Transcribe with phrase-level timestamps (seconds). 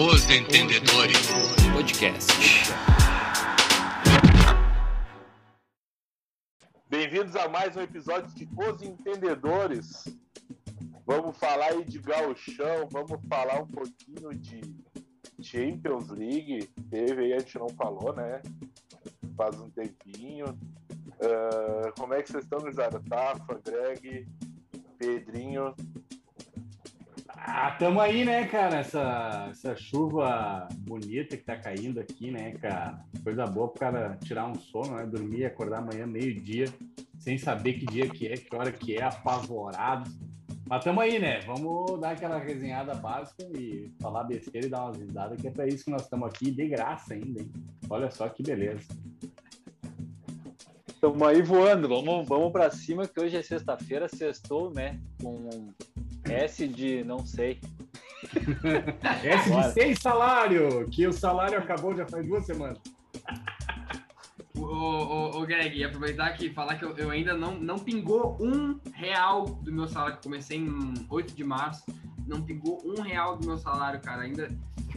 [0.00, 1.26] Os Entendedores
[1.72, 2.32] Podcast.
[6.88, 10.04] Bem-vindos a mais um episódio de Os Entendedores.
[11.04, 14.60] Vamos falar aí de gauchão, vamos falar um pouquinho de
[15.42, 16.70] Champions League.
[16.88, 18.40] Teve aí, a gente não falou, né?
[19.36, 20.46] Faz um tempinho.
[20.46, 23.02] Uh, como é que vocês estão, Guizada?
[23.10, 24.28] Tafa, Greg,
[24.96, 25.74] Pedrinho.
[27.40, 28.78] Ah, tamo aí, né, cara?
[28.78, 32.98] Essa, essa chuva bonita que tá caindo aqui, né, cara?
[33.22, 35.06] Coisa boa pro cara tirar um sono, né?
[35.06, 36.66] Dormir, acordar amanhã, meio-dia,
[37.18, 40.10] sem saber que dia que é, que hora que é, apavorado.
[40.66, 41.40] Mas tamo aí, né?
[41.46, 45.66] Vamos dar aquela resenhada básica e falar besteira e dar umas risadas, que é pra
[45.66, 47.50] isso que nós estamos aqui, de graça ainda, hein?
[47.88, 48.88] Olha só que beleza.
[50.88, 55.00] Estamos aí voando, vamos, vamos para cima, que hoje é sexta-feira, sextou, né?
[55.22, 55.48] Com
[56.30, 57.60] S de não sei.
[59.22, 62.78] S de sem salário, que o salário acabou já faz duas semanas.
[64.56, 68.36] O, o, o Greg, aproveitar aqui e falar que eu, eu, ainda não, não pingou
[68.40, 71.84] um real do meu salário, que comecei em 8 de março,
[72.26, 74.22] não pingou um real do meu salário, cara.
[74.22, 74.50] Ainda.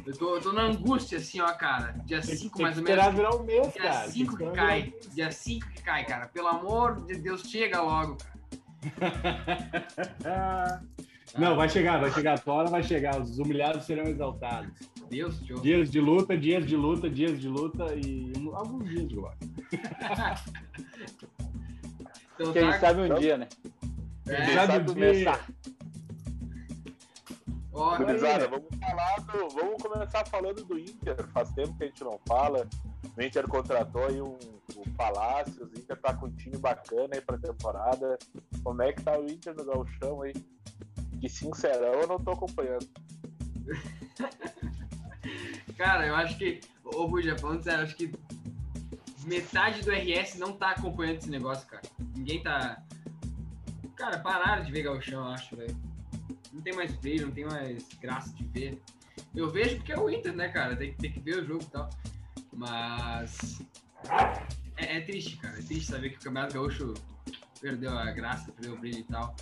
[0.06, 1.94] Eu tô, eu tô na angústia, assim, ó, cara.
[2.06, 3.14] Dia 5 mais ou menos.
[3.14, 4.94] virar um mês, dia 5 que cai.
[5.14, 6.28] Dia 5 que cai, cara.
[6.28, 8.32] Pelo amor de Deus, chega logo, cara.
[11.38, 12.42] Não, vai chegar, vai chegar.
[12.46, 13.20] A hora vai chegar.
[13.22, 14.72] Os humilhados serão exaltados.
[15.10, 15.62] Deus, Deus.
[15.62, 19.38] Dias de luta, dias de luta, dias de luta e alguns dias de glória.
[22.36, 22.80] então, Quem tá...
[22.80, 23.48] sabe um então, dia, né?
[24.28, 25.48] É, Quem sabe começar.
[27.74, 31.26] Oh, Gurizada, vamos falar do, vamos começar falando do Inter.
[31.30, 32.68] Faz tempo que a gente não fala.
[33.18, 34.38] O Inter contratou aí um,
[34.76, 38.20] o Palácio, o Inter tá com um time bacana aí pra temporada.
[38.64, 40.34] Como é que tá o Inter no Galchão aí?
[41.22, 42.90] Que sincerão, eu não tô acompanhando.
[45.78, 46.60] Cara, eu acho que.
[46.84, 48.12] Ô, Buja, falando sério, acho que
[49.26, 51.84] metade do RS não tá acompanhando esse negócio, cara.
[52.16, 52.84] Ninguém tá.
[53.96, 55.78] Cara, pararam de ver Galchão, eu acho, velho.
[56.52, 58.82] Não tem mais brilho, não tem mais graça de ver.
[59.36, 60.76] Eu vejo porque é o Inter, né, cara?
[60.76, 61.90] Tem, tem que ver o jogo e tal.
[62.52, 63.62] Mas.
[64.76, 65.60] É, é, triste, cara.
[65.60, 66.96] É triste saber que o Campeonato Gaúcho
[67.62, 69.36] perdeu a graça, perdeu o brilho e tal.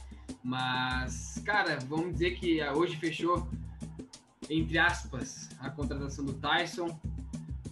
[0.44, 3.48] Mas, cara, vamos dizer que hoje fechou,
[4.50, 6.88] entre aspas, a contratação do Tyson.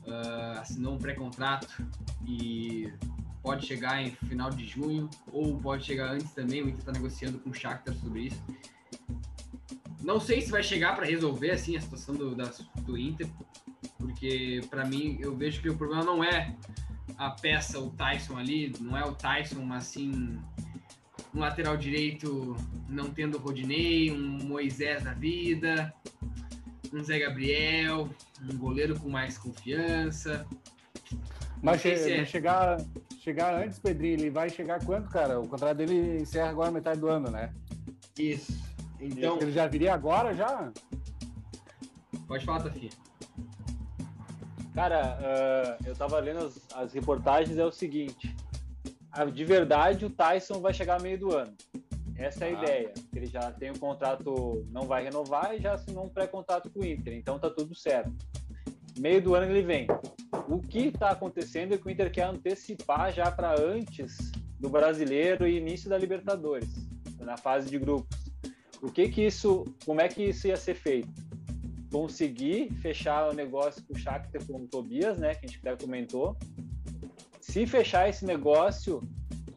[0.05, 1.85] Uh, assinou um pré-contrato
[2.25, 2.93] e
[3.41, 6.61] pode chegar em final de junho ou pode chegar antes também.
[6.61, 8.41] O Inter está negociando com o Shakhtar sobre isso.
[10.01, 12.51] Não sei se vai chegar para resolver assim a situação do, da,
[12.83, 13.27] do Inter,
[13.97, 16.55] porque para mim eu vejo que o problema não é
[17.17, 20.39] a peça, o Tyson ali, não é o Tyson, mas sim
[21.37, 22.55] um lateral direito
[22.89, 25.93] não tendo Rodinei, um Moisés da vida,
[26.91, 28.09] um Zé Gabriel,
[28.41, 30.47] um goleiro com mais confiança.
[31.61, 32.25] Mas che é...
[32.25, 32.77] chegar,
[33.19, 35.39] chegar antes, Pedrinho, ele vai chegar quanto, cara?
[35.39, 37.53] O contrato dele encerra agora metade do ano, né?
[38.17, 38.57] Isso.
[38.99, 39.37] Então.
[39.39, 40.71] Ele já viria agora já?
[42.27, 42.89] Pode falar, Tafinha.
[44.73, 48.35] Cara, uh, eu tava lendo as, as, reportagens, é o seguinte.
[49.25, 51.53] De verdade, o Tyson vai chegar meio do ano.
[52.17, 52.63] Essa é a ah.
[52.63, 52.93] ideia.
[53.15, 56.85] Ele já tem um contrato, não vai renovar e já assinou um pré-contrato com o
[56.85, 57.13] Inter.
[57.13, 58.11] Então tá tudo certo.
[58.97, 59.87] Meio do ano ele vem.
[60.49, 65.47] O que está acontecendo é que o Inter quer antecipar já para antes do brasileiro
[65.47, 66.69] e início da Libertadores,
[67.19, 68.17] na fase de grupos.
[68.81, 71.09] O que que isso, como é que isso ia ser feito?
[71.91, 75.75] Conseguir fechar o negócio com o Shakhtar com o Tobias, né, que a gente até
[75.75, 76.35] comentou.
[77.57, 79.01] Se fechar esse negócio,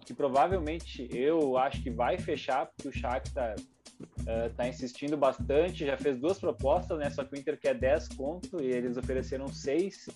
[0.06, 5.99] que provavelmente eu acho que vai fechar, porque o Shakhtar está uh, insistindo bastante, já
[5.99, 10.09] fez duas propostas, né, só que o Inter quer 10 conto e eles ofereceram 6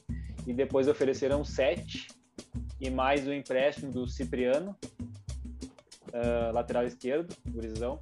[0.47, 2.09] e depois ofereceram 7
[2.81, 4.75] e mais o empréstimo do Cipriano,
[6.09, 8.01] uh, lateral esquerdo, gurizão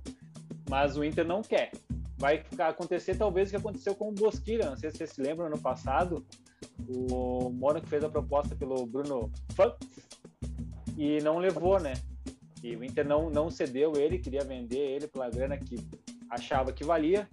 [0.71, 1.72] mas o Inter não quer.
[2.16, 5.47] Vai acontecer talvez o que aconteceu com o Bosquilha, não sei se vocês se lembram,
[5.47, 6.24] ano passado,
[6.88, 9.30] o Mônaco fez a proposta pelo Bruno
[10.97, 11.94] e não levou, né?
[12.62, 15.76] E o Inter não, não cedeu ele, queria vender ele pela grana que
[16.30, 17.28] achava que valia,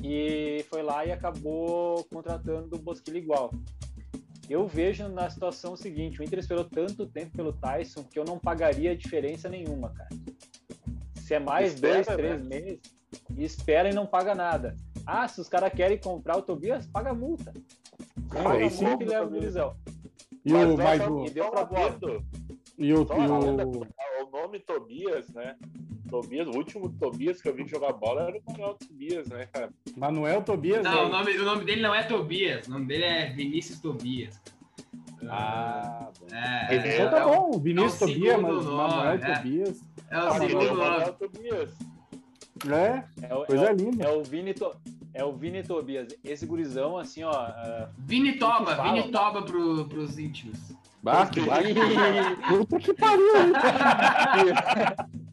[0.00, 3.50] e foi lá e acabou contratando o Bosquilha igual.
[4.48, 8.24] Eu vejo na situação o seguinte, o Inter esperou tanto tempo pelo Tyson que eu
[8.24, 10.08] não pagaria diferença nenhuma, cara.
[11.16, 12.48] Se é mais espera, dois, três né?
[12.48, 12.80] meses,
[13.36, 14.74] espera e não paga nada.
[15.04, 17.52] Ah, se os caras querem comprar o Tobias, paga multa.
[18.28, 19.74] Paga é, multa e leva o.
[20.44, 21.24] E o mais o...
[21.24, 21.68] E deu pra
[22.78, 23.80] E o, e o...
[24.26, 25.56] o nome Tobias, né?
[26.08, 29.70] Tobias, o último Tobias que eu vi jogar bola era o Manuel Tobias, né, cara?
[29.96, 30.82] Manuel Tobias?
[30.82, 31.10] Não, o né?
[31.10, 34.40] nome, o nome dele não é Tobias, o nome dele é Vinícius Tobias.
[35.28, 36.26] Ah, bom.
[36.34, 38.76] É, Então é, então tá é o- bom, o Vinícius é o Tobias, mas segundo
[38.76, 39.34] Manuel nome, é.
[39.34, 39.84] Tobias.
[40.10, 41.12] É o segundo o Manuel nome.
[41.12, 41.78] Tobias.
[42.66, 44.04] É, É, o- coisa é o- linda.
[44.04, 44.74] é o Vini To-
[45.14, 46.08] é o Vini Tobias.
[46.24, 47.30] Esse gurizão, assim, ó.
[47.32, 48.74] ah, Vini Toba?
[48.82, 50.58] Vini Toba pro, pros íntimos.
[51.32, 51.60] Que, bah,
[52.48, 53.52] puta que pariu, hein?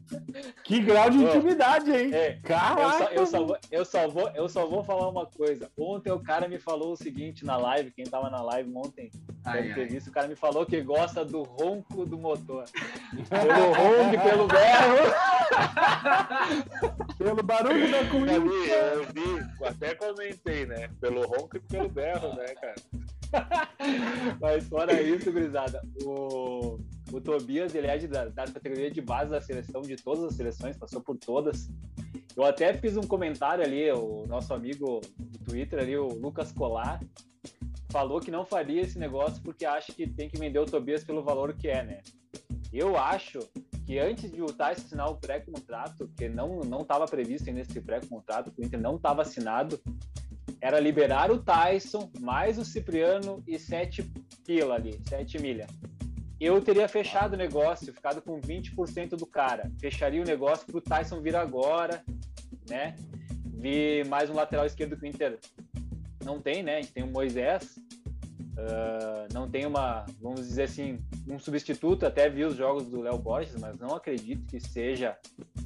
[0.62, 2.12] Que grau de intimidade, hein?
[2.12, 2.98] É, eu, Caraca!
[2.98, 5.70] só, eu, só vou, eu, só vou, eu só vou falar uma coisa.
[5.76, 9.10] Ontem o cara me falou o seguinte na live, quem tava na live ontem
[9.44, 9.86] Ai, deve ter ai.
[9.88, 12.64] visto, o cara me falou que gosta do ronco do motor.
[13.28, 14.96] Pelo ronco, e pelo berro.
[17.18, 18.40] Pelo barulho da Eu comida.
[18.40, 20.88] vi, eu vi, até comentei, né?
[21.00, 22.74] Pelo ronco e pelo berro, né, cara?
[24.40, 26.78] Mas fora isso, gurizada, o,
[27.12, 30.76] o Tobias, ele é da, da categoria de base da seleção, de todas as seleções,
[30.76, 31.68] passou por todas.
[32.36, 37.00] Eu até fiz um comentário ali, o nosso amigo do Twitter ali, o Lucas Colar,
[37.90, 41.22] falou que não faria esse negócio porque acha que tem que vender o Tobias pelo
[41.22, 42.02] valor que é, né?
[42.72, 43.38] Eu acho
[43.86, 47.80] que antes de o Tyson assinar o pré-contrato, que não não estava previsto ainda esse
[47.80, 49.80] pré-contrato, o Inter não estava assinado,
[50.60, 54.02] era liberar o Tyson, mais o Cipriano e sete
[54.44, 55.66] pila ali, sete milha.
[56.38, 59.70] Eu teria fechado o negócio, ficado com 20% do cara.
[59.80, 62.04] Fecharia o negócio pro Tyson vir agora,
[62.68, 62.94] né?
[63.44, 65.38] Vi mais um lateral esquerdo que o Inter
[66.22, 66.76] não tem, né?
[66.76, 67.78] A gente tem o Moisés,
[68.58, 72.04] ah, não tem uma, vamos dizer assim, um substituto.
[72.04, 75.16] Até vi os jogos do Léo Borges, mas não acredito que seja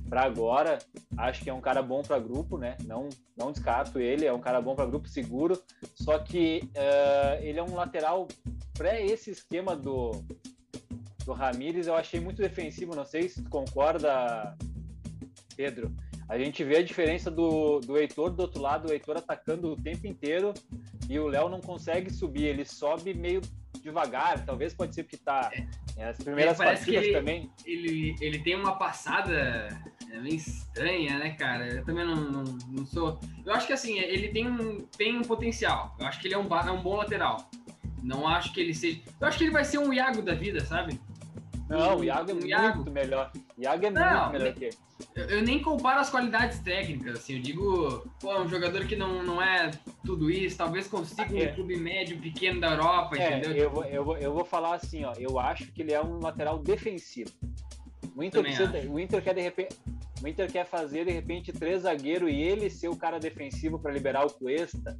[0.09, 0.79] para agora.
[1.17, 2.77] Acho que é um cara bom para grupo, né?
[2.85, 5.61] Não, não descarto ele, é um cara bom para grupo seguro.
[5.95, 8.27] Só que ah, ele é um lateral
[8.75, 10.13] para esse esquema do
[11.25, 12.95] do Ramires, eu achei muito defensivo.
[12.95, 14.57] Não sei se tu concorda,
[15.57, 15.95] Pedro.
[16.29, 19.77] A gente vê a diferença do, do Heitor do outro lado, o Heitor atacando o
[19.77, 20.55] tempo inteiro
[21.09, 23.41] e o Léo não consegue subir, ele sobe meio
[23.83, 25.51] devagar, talvez pode ser porque tá
[25.97, 27.51] é, as primeiras parece que partidas ele- também.
[27.67, 29.69] Ele, ele tem uma passada
[30.11, 31.67] é, meio estranha, né, cara?
[31.67, 33.19] Eu também não, não, não sou.
[33.45, 35.97] Eu acho que assim, ele tem um, tem um potencial.
[35.99, 37.51] Eu acho que ele é um, é um bom lateral.
[38.03, 39.01] Não acho que ele seja.
[39.21, 40.99] Eu acho que ele vai ser um Iago da vida, sabe?
[41.71, 42.91] Não, o Iago é Um muito Iago.
[42.91, 43.31] melhor.
[43.57, 44.77] O Iago é Não, muito melhor que ele.
[45.15, 48.97] Eu, eu nem comparo as qualidades técnicas, assim, eu digo, pô, é um jogador que
[48.97, 49.71] não, não é
[50.05, 51.47] tudo isso, talvez consiga um É.
[51.47, 53.53] clube médio, pequeno da Europa, É, entendeu?
[53.57, 55.13] eu vou, eu, vou, eu vou falar assim, ó.
[55.17, 57.31] Eu acho que ele é um lateral defensivo.
[58.15, 59.77] O Inter, precisa- o Inter quer de repente.
[60.23, 63.91] O Inter quer fazer de repente três zagueiros e ele ser o cara defensivo para
[63.93, 64.99] liberar o Cuesta.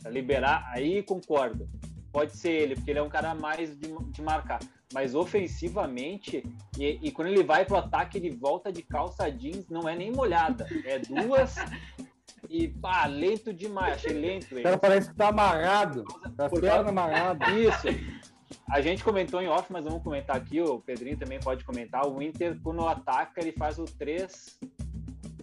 [0.00, 1.68] Pra liberar, aí concordo.
[2.10, 4.60] Pode ser ele, porque ele é um cara mais de, de marcar.
[4.92, 6.44] Mas ofensivamente,
[6.78, 10.12] e, e quando ele vai pro ataque, ele volta de calça jeans, não é nem
[10.12, 10.66] molhada.
[10.84, 11.56] É duas.
[12.48, 13.94] e pá, lento demais.
[13.94, 14.62] Achei lento O ele.
[14.62, 16.04] cara parece que tá amarrado.
[16.36, 17.50] Tá Por perna amarrada.
[17.58, 17.88] Isso.
[18.70, 22.06] A gente comentou em off, mas vamos comentar aqui, o Pedrinho também pode comentar.
[22.06, 24.58] O Inter, quando ataca, ele faz o 3,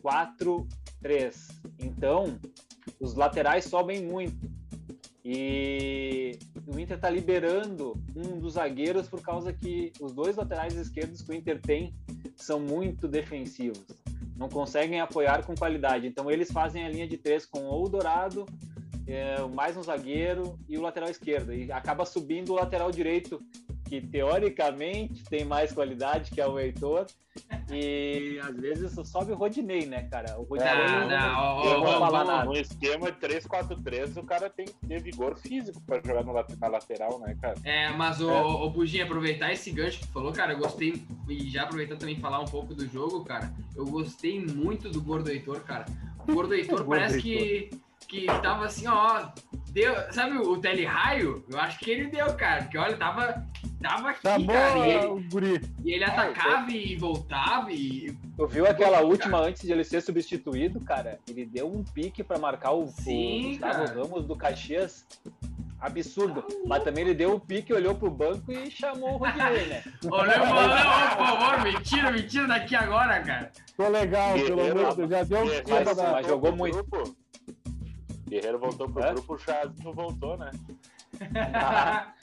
[0.02, 0.68] 4,
[1.02, 1.48] 3.
[1.80, 2.40] Então,
[3.00, 4.50] os laterais sobem muito.
[5.26, 6.38] E
[6.68, 11.32] o Inter tá liberando um dos zagueiros por causa que os dois laterais esquerdos que
[11.32, 11.94] o Inter tem
[12.36, 13.86] são muito defensivos.
[14.36, 16.08] Não conseguem apoiar com qualidade.
[16.08, 18.46] Então, eles fazem a linha de três com o Dourado
[19.08, 21.54] é, mais um zagueiro e o lateral esquerdo.
[21.54, 23.42] E acaba subindo o lateral direito,
[23.86, 27.06] que teoricamente tem mais qualidade, que é o Heitor.
[27.76, 30.40] E às vezes só sobe o Rodinei, né, cara?
[30.40, 32.46] O Rodinei Não, não, não, não nada.
[32.46, 37.20] No esquema 3-4-3, o cara tem que ter vigor físico pra jogar no na lateral,
[37.20, 37.56] né, cara?
[37.64, 38.42] É, mas o, É.
[38.42, 42.20] o Buginho, aproveitar esse gancho que tu falou, cara, eu gostei, e já aproveitando também
[42.20, 45.86] falar um pouco do jogo, cara, eu gostei muito do Gordo Heitor, cara.
[46.28, 47.70] O Gordo Heitor Gordo parece que,
[48.08, 49.28] que tava assim, ó,
[49.72, 51.44] deu, sabe o teleraio?
[51.50, 53.46] Eu acho que ele deu, cara, porque olha, tava,
[53.84, 55.62] tava aqui, Tá bom, cara, e ele, o guri.
[55.84, 58.18] e ele atacava e voltava e...
[58.36, 61.20] Tu viu aquela última antes de ele ser substituído, cara?
[61.28, 64.02] Ele deu um pique pra marcar o, Sim, o Gustavo cara.
[64.02, 65.06] Ramos do Caxias.
[65.80, 66.46] Absurdo.
[66.66, 69.84] Mas também ele deu um pique, olhou pro banco e chamou o Rodinei, né?
[70.10, 73.52] Ô, Léo, ô, Léo, por favor, me tira, me tira daqui agora, cara.
[73.76, 75.10] Tô legal, pelo amor de Deus.
[75.10, 76.12] Já deu um clima mas- da.
[76.14, 76.76] mas jogou muito.
[76.86, 77.16] grupo.
[78.30, 79.14] Guerreiro voltou pro Hã?
[79.14, 80.50] grupo, o Chaz não voltou, né?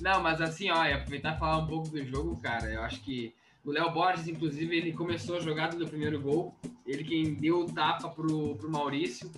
[0.00, 2.66] Não, mas assim, ó, aproveitar e falar um pouco do jogo, cara.
[2.66, 6.54] Eu acho que o Léo Borges, inclusive, ele começou a jogada do primeiro gol.
[6.86, 9.30] Ele quem deu o tapa pro, pro Maurício.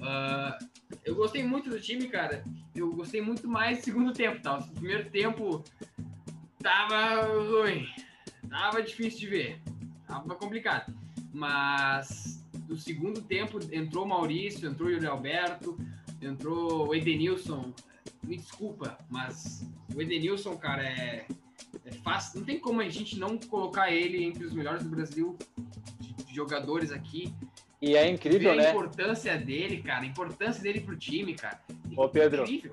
[0.00, 0.58] Ah,
[1.04, 2.44] eu gostei muito do time, cara.
[2.74, 4.58] Eu gostei muito mais do segundo tempo, tá?
[4.58, 5.62] O primeiro tempo
[6.62, 7.86] tava ruim.
[8.48, 9.62] Tava difícil de ver.
[10.06, 10.94] tava complicado.
[11.32, 15.78] Mas no segundo tempo entrou o Maurício, entrou o Yuri Alberto,
[16.20, 17.72] entrou o Edenilson.
[18.22, 21.26] Me desculpa, mas o Edenilson, cara, é,
[21.84, 22.40] é fácil.
[22.40, 25.36] Não tem como a gente não colocar ele entre os melhores do Brasil
[26.00, 27.34] de, de jogadores aqui.
[27.80, 28.70] E é incrível, Ver a né?
[28.70, 31.60] importância dele, cara, a importância dele pro time, cara.
[31.96, 32.72] Ô, Pedro, Incrível.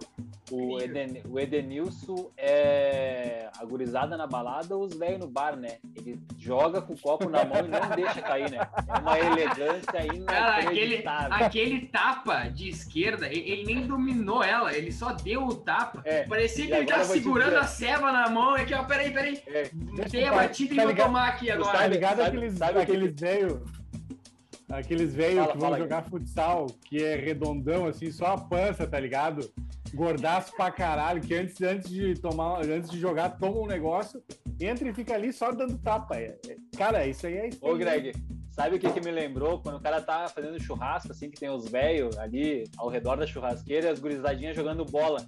[0.51, 0.79] O.
[0.79, 5.77] Eden, o Edenilson é a gurizada na balada ou os velhos no bar, né?
[5.95, 8.57] Ele joga com o copo na mão e não deixa cair, né?
[8.88, 9.81] É uma elegância
[10.27, 11.45] Cara, aquele, inacreditável.
[11.45, 16.01] aquele tapa de esquerda, ele, ele nem dominou ela, ele só deu o tapa.
[16.05, 18.55] É, Parecia e que ele agora tá vou segurando a ceva na mão.
[18.55, 19.41] É que, ó, peraí, peraí.
[19.48, 19.69] É,
[20.12, 21.07] Dei a tá- batida e tá vou ligado?
[21.07, 21.77] tomar aqui agora.
[21.77, 23.82] Tá ligado aqueles, o que
[24.77, 28.87] aqueles velho Aqueles velhos que vão jogar futsal, que é redondão, assim, só a pança,
[28.87, 29.51] tá ligado?
[29.93, 34.23] Gordaço pra caralho, que antes, antes de tomar, antes de jogar, toma um negócio,
[34.59, 36.15] entra e fica ali só dando tapa.
[36.15, 37.59] É- é- cara, isso aí é isso.
[37.61, 37.75] Ô.
[37.75, 38.13] Greg,
[38.53, 39.60] sabe o que, que me lembrou?
[39.60, 43.25] Quando o cara tá fazendo churrasco, assim, que tem os velhos ali ao redor da
[43.27, 45.25] churrasqueira e as gurizadinhas jogando bola.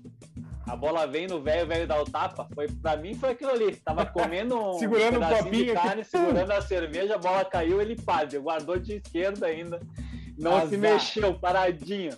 [0.67, 2.47] A bola vem no velho, o velho dá o tapa.
[2.55, 3.75] Foi, pra mim foi aquilo ali.
[3.75, 5.87] Tava comendo um Segurando um pedacinho copinho de aqui.
[5.87, 9.79] carne, segurando a cerveja, a bola caiu, ele pá, guardou de esquerda ainda.
[10.37, 10.79] Não se Azar.
[10.79, 12.11] mexeu, paradinho.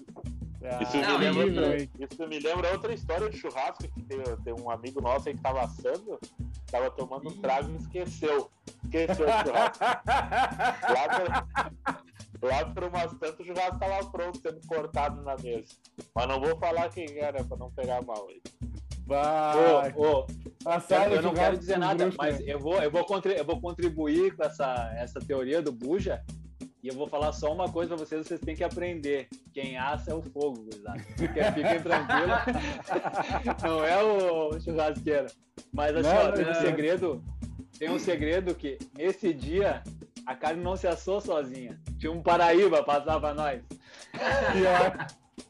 [0.64, 4.20] Ah, Isso, Não, me e- lembra, isso me lembra outra história de churrasco que tem,
[4.44, 6.18] tem um amigo nosso aí que tava assando,
[6.72, 8.50] tava tomando um trago e esqueceu.
[8.84, 9.84] Esqueceu o churrasco.
[10.94, 11.46] Lá
[12.40, 15.76] por, lá por umas tantas o churrasco tava pronto, sendo cortado na mesa.
[16.14, 18.42] Mas não vou falar quem era pra não pegar mal aí.
[19.06, 19.94] Vai.
[19.96, 20.26] Ô, ô,
[20.66, 22.46] Assado eu não quero dizer nada, bruxo, mas né?
[22.48, 26.24] eu vou, eu, vou contri- eu vou contribuir com essa, essa teoria do Buja.
[26.88, 29.28] E eu vou falar só uma coisa pra vocês, vocês têm que aprender.
[29.54, 30.98] Quem assa é o fogo, gurizada.
[31.18, 32.40] Fiquem, tranquilos.
[33.62, 35.28] Não é o churrasqueiro.
[35.74, 36.62] Mas assim, Não, ó, tem um não.
[36.62, 37.24] segredo.
[37.78, 39.84] Tem um segredo que nesse dia
[40.26, 41.78] a carne não se assou sozinha.
[42.00, 43.62] Tinha um Paraíba passar pra nós.
[44.54, 45.08] Pior.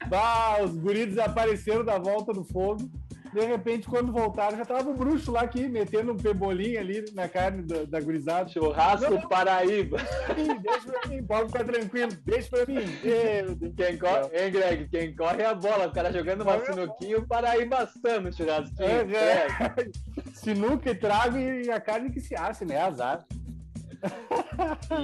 [0.09, 2.89] Bah, os guris desapareceram da volta do fogo.
[3.33, 7.27] De repente, quando voltaram, já tava o bruxo lá aqui, metendo um pebolinho ali na
[7.27, 8.47] carne da, da gurizada.
[8.49, 9.27] Churrasco Não, não.
[9.29, 9.97] Paraíba.
[10.37, 12.85] Ih, Deixa pra mim, pode ficar tranquilo, deixa pra mim.
[13.75, 14.87] Quem corre, hein, Greg?
[14.89, 15.87] Quem corre é a bola.
[15.87, 18.87] O cara jogando uma sinuquinha, o Paraíba assando o churrasquinho.
[18.87, 19.47] É, É.
[20.33, 22.79] Sinuca e trago e a carne que se asse, né?
[22.79, 23.25] Azar.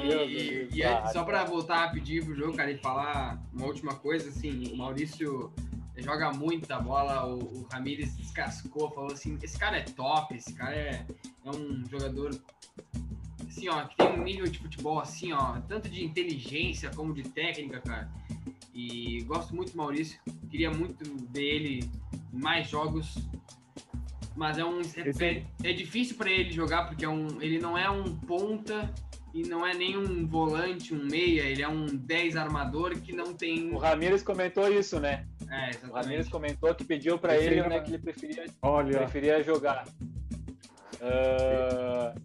[0.04, 4.30] E, e- e só pra voltar rapidinho pro jogo, cara, e falar uma última coisa,
[4.30, 5.52] assim, o Maurício
[5.98, 10.76] joga muita bola, o, o Ramires descascou, falou assim, esse cara é top, esse cara
[10.76, 11.06] é,
[11.46, 12.32] é um jogador
[13.48, 17.24] assim, ó, que tem um nível de futebol assim, ó, tanto de inteligência como de
[17.24, 18.12] técnica, cara.
[18.74, 20.20] E gosto muito do Maurício,
[20.50, 21.90] queria muito ver ele
[22.34, 23.16] em mais jogos.
[24.36, 27.78] Mas é um é, é- é difícil para ele jogar porque é um, ele não
[27.78, 28.92] é um ponta
[29.32, 33.34] e não é nem um volante, um meia, ele é um 10 armador que não
[33.34, 33.72] tem.
[33.72, 35.28] O Ramires comentou isso, né?
[35.54, 39.44] É, O Ramires comentou que pediu pra Esse ele, né, que ele preferia, Olha, preferia
[39.44, 39.86] jogar.
[41.00, 42.16] Ah,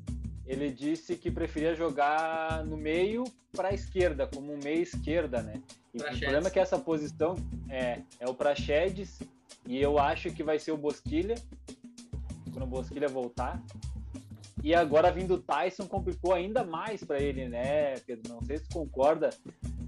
[0.47, 5.61] ele disse que preferia jogar no meio para a esquerda, como um meia esquerda, né?
[5.93, 7.35] E o problema é que essa posição
[7.69, 9.19] é, é o Praxedes
[9.67, 11.35] e eu acho que vai ser o Bosquilha,
[12.51, 13.63] quando o Bosquilha voltar.
[14.63, 18.33] E agora vindo o Tyson complicou ainda mais para ele, né, Pedro?
[18.33, 19.31] Não sei se tu concorda,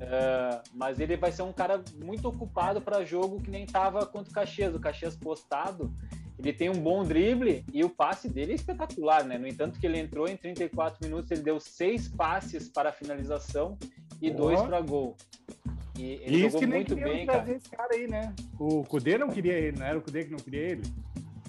[0.01, 4.31] ah, mas ele vai ser um cara muito ocupado para jogo que nem tava contra
[4.31, 4.75] o Caxias.
[4.75, 5.93] O Caxias postado,
[6.39, 9.37] ele tem um bom drible e o passe dele é espetacular, né?
[9.37, 13.79] No entanto que ele entrou em 34 minutos, ele deu seis passes para finalização
[14.23, 15.17] e dois para gol.
[15.99, 17.53] E ele isso jogou que nem muito bem, trazer cara.
[17.53, 18.35] esse cara aí, né?
[18.59, 20.83] O Cudê não queria ele, não era o Cudê que não queria ele?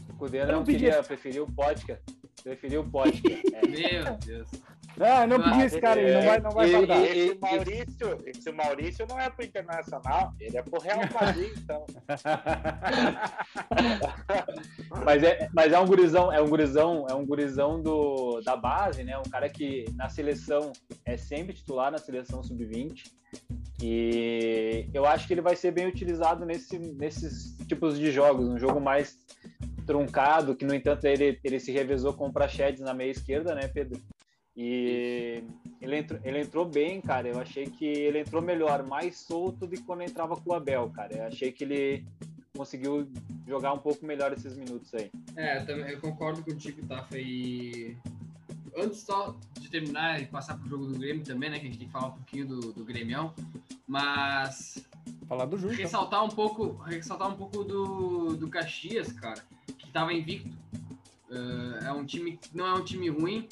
[0.09, 2.01] O Cudê não não queria, preferiu o Podka.
[2.43, 3.29] Preferiu o Podka.
[3.53, 4.03] É.
[4.03, 4.49] Meu Deus.
[4.99, 7.01] Ah, não Ah, pedi esse cara aí, não vai, não vai e- faltar.
[7.01, 11.85] e- Esse Maurício, esse Maurício não é pro Internacional, ele é pro Real Madrid, então.
[15.05, 19.03] Mas é, mas é um gurizão, é um gurizão, é um gurizão do, da base,
[19.03, 19.17] né?
[19.17, 20.71] Um cara que na seleção
[21.05, 23.03] é sempre titular na seleção sub-20.
[23.81, 28.59] E eu acho que ele vai ser bem utilizado nesse, nesses tipos de jogos, um
[28.59, 29.17] jogo mais
[29.87, 33.67] truncado, que no entanto ele, ele se revezou com o Prachedes na meia esquerda, né,
[33.67, 33.99] Pedro?
[34.55, 35.43] E
[35.81, 37.27] ele entrou, ele entrou bem, cara.
[37.27, 40.89] Eu achei que ele entrou melhor, mais solto do que quando entrava com o Abel,
[40.89, 41.15] cara.
[41.15, 42.05] Eu achei que ele
[42.55, 43.09] conseguiu
[43.47, 45.09] jogar um pouco melhor esses minutos aí.
[45.35, 47.03] É, eu, também, eu concordo contigo, tá?
[47.03, 47.97] Foi.
[48.77, 51.59] Antes só de terminar e passar pro jogo do Grêmio também, né?
[51.59, 53.33] Que a gente tem que falar um pouquinho do, do Grêmio.
[53.87, 54.85] Mas
[55.31, 55.77] Falar do Justo.
[55.77, 59.41] ressaltar um pouco, ressaltar um pouco do, do Caxias, cara,
[59.77, 60.49] que tava invicto.
[61.29, 63.47] Uh, é um time, não é um time ruim,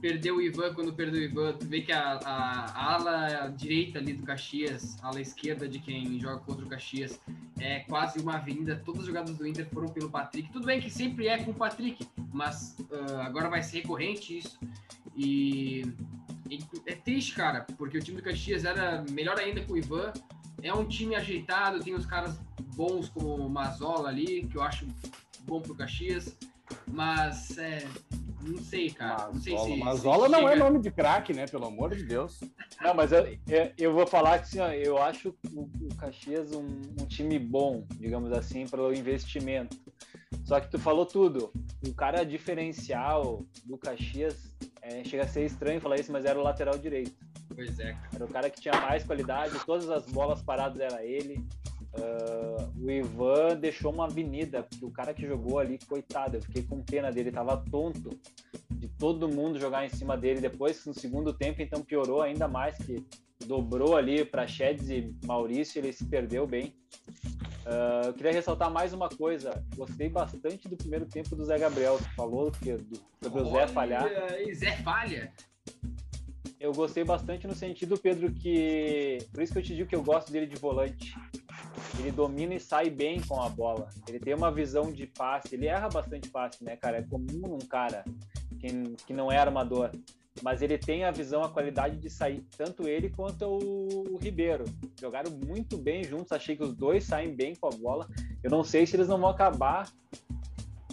[0.00, 1.52] perdeu o Ivan quando perdeu o Ivan.
[1.54, 5.78] Tu vê que a, a, a ala direita ali do Caxias, a ala esquerda de
[5.78, 7.20] quem joga contra o Caxias,
[7.58, 8.80] é quase uma avenida.
[8.84, 10.52] Todas as jogadas do Inter foram pelo Patrick.
[10.52, 14.58] Tudo bem que sempre é com o Patrick, mas uh, agora vai ser recorrente isso.
[15.16, 15.82] E,
[16.48, 20.12] e é triste, cara, porque o time do Caxias era melhor ainda com o Ivan.
[20.62, 22.38] É um time ajeitado, tem os caras
[22.74, 24.86] bons como o Mazola ali, que eu acho
[25.44, 26.36] bom pro Caxias.
[26.86, 27.86] Mas é,
[28.42, 29.30] não sei, cara.
[29.32, 29.80] Não sei Mazola, se.
[29.80, 31.46] Mazola se não é nome de craque, né?
[31.46, 32.40] Pelo amor de Deus.
[32.80, 36.52] Não, mas eu, eu, eu vou falar que assim, ó, eu acho o, o Caxias
[36.52, 36.66] um,
[37.00, 39.76] um time bom, digamos assim, pelo investimento.
[40.44, 41.52] Só que tu falou tudo.
[41.86, 46.42] O cara diferencial do Caxias é, chega a ser estranho falar isso, mas era o
[46.42, 47.14] lateral direito.
[47.54, 47.96] Pois é.
[48.14, 51.44] Era o cara que tinha mais qualidade, todas as bolas paradas era ele.
[52.00, 56.62] Ah, o Ivan deixou uma avenida, porque o cara que jogou ali, coitado, eu fiquei
[56.62, 58.10] com pena dele, tava tonto
[58.70, 60.40] de todo mundo jogar em cima dele.
[60.40, 63.04] Depois, no segundo tempo, então piorou ainda mais, que
[63.46, 66.74] dobrou ali para Chedes e Maurício, ele se perdeu bem.
[67.66, 69.62] Ah, eu queria ressaltar mais uma coisa.
[69.76, 71.98] Gostei bastante do primeiro tempo do Zé Gabriel.
[71.98, 74.08] Tu falou que, do- sobre o Zé Olha falhar
[74.54, 75.32] Zé falha.
[76.60, 79.18] Eu gostei bastante no sentido, Pedro, que.
[79.32, 81.14] Por isso que eu te digo que eu gosto dele de volante.
[81.98, 83.88] Ele domina e sai bem com a bola.
[84.08, 85.54] Ele tem uma visão de passe.
[85.54, 86.98] Ele erra bastante passe, né, cara?
[86.98, 88.04] É comum num cara
[88.58, 88.68] que,
[89.06, 89.90] que não é armador.
[90.42, 92.44] Mas ele tem a visão, a qualidade de sair.
[92.56, 94.64] Tanto ele quanto o, o Ribeiro.
[95.00, 96.32] Jogaram muito bem juntos.
[96.32, 98.08] Achei que os dois saem bem com a bola.
[98.42, 99.90] Eu não sei se eles não vão acabar.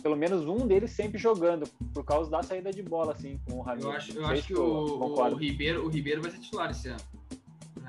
[0.06, 3.62] Pelo menos um deles sempre jogando, por causa da saída de bola, assim, com o
[3.62, 3.88] Ramiro.
[3.88, 5.36] Eu acho, eu acho que o, o.
[5.36, 7.00] Ribeiro, o Ribeiro vai ser titular esse ano.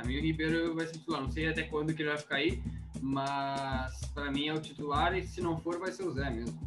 [0.02, 1.20] O Ribeiro vai ser titular.
[1.20, 2.62] Não sei até quando que ele vai ficar aí,
[3.02, 6.58] mas pra mim é o titular e se não for, vai ser o Zé mesmo.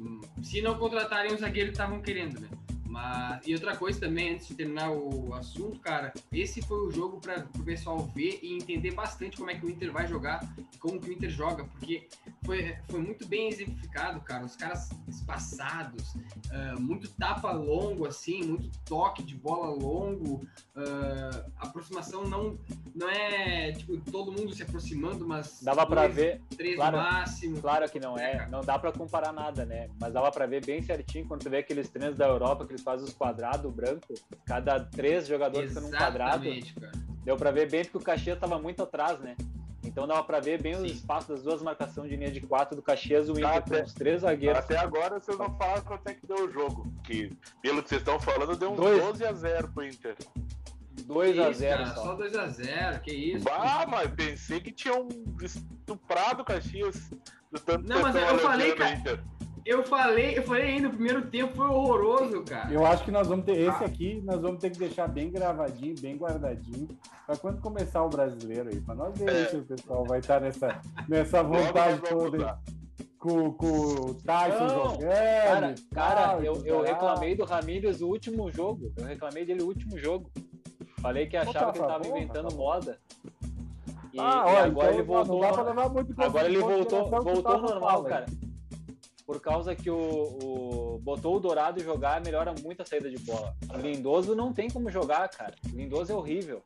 [0.00, 2.48] Hum, Se não contratarem o zagueiro que estavam querendo, né?
[2.84, 7.20] Mas, e outra coisa também, antes de terminar o assunto, cara, esse foi o jogo
[7.20, 10.40] para o pessoal ver e entender bastante como é que o Inter vai jogar
[10.80, 12.08] como que o Inter joga, porque
[12.48, 14.42] foi, foi muito bem exemplificado, cara.
[14.46, 16.14] Os caras espaçados,
[16.50, 20.40] ah, muito tapa longo, assim, muito toque de bola longo,
[20.74, 22.58] ah, aproximação não,
[22.94, 26.96] não é tipo todo mundo se aproximando, mas Dava dois, ver, três claro.
[26.96, 27.60] máximo.
[27.60, 29.90] claro que não é, não dá pra comparar nada, né?
[30.00, 32.82] Mas dava pra ver bem certinho quando tu vê aqueles treinos da Europa que eles
[32.82, 34.14] fazem os quadrados branco,
[34.46, 36.44] cada três jogadores ficam num quadrado,
[36.80, 36.92] cara.
[37.24, 39.36] deu pra ver bem porque o Caxias tava muito atrás, né?
[39.98, 40.86] Então dava pra ver bem os Sim.
[40.86, 43.92] espaços das duas marcações de linha de quatro do Caxias, o Inter Até- com os
[43.92, 44.60] três zagueiros.
[44.60, 46.86] Até agora vocês não falaram quanto é que deu o jogo.
[47.02, 49.02] Que, pelo que vocês estão falando, deu uns Dois.
[49.02, 50.14] 12 a 0 pro Inter.
[51.04, 52.02] 2 Que a isso, 0 cara, só.
[52.04, 53.48] Só 2x0, que isso.
[53.50, 55.08] Ah, mas pensei que tinham
[55.42, 57.10] estuprado o Caxias.
[57.50, 59.24] Do tanto Não, mas eu falei, cara-.
[59.68, 62.72] Eu falei, eu falei ainda, o primeiro tempo foi horroroso, cara.
[62.72, 65.94] Eu acho que nós vamos ter esse aqui, nós vamos ter que deixar bem gravadinho,
[66.00, 66.88] bem guardadinho,
[67.26, 69.44] para quando começar o brasileiro aí, para nós ver É.
[69.44, 72.58] se o pessoal vai estar nessa, nessa Logo vontade toda
[73.18, 75.10] com, com o Tyson Não, jogando.
[75.10, 78.90] Cara, cara, eu, eu reclamei do Ramírez o último jogo.
[78.96, 80.30] Eu reclamei dele o último jogo.
[81.02, 82.62] Falei que achava tá que ele tava inventando tá bom.
[82.62, 82.98] moda.
[84.14, 85.34] E, Ah, e olha, agora então ele voltou.
[85.34, 88.26] Não dá pra levar muito Agora ele voltou, voltou normal, cara.
[89.28, 89.94] Por causa que o,
[90.42, 93.54] o- botou o Dourado jogar, melhora muito a saída de bola.
[93.74, 95.54] O Lindoso não tem como jogar, cara.
[95.70, 96.62] O Lindoso é horrível.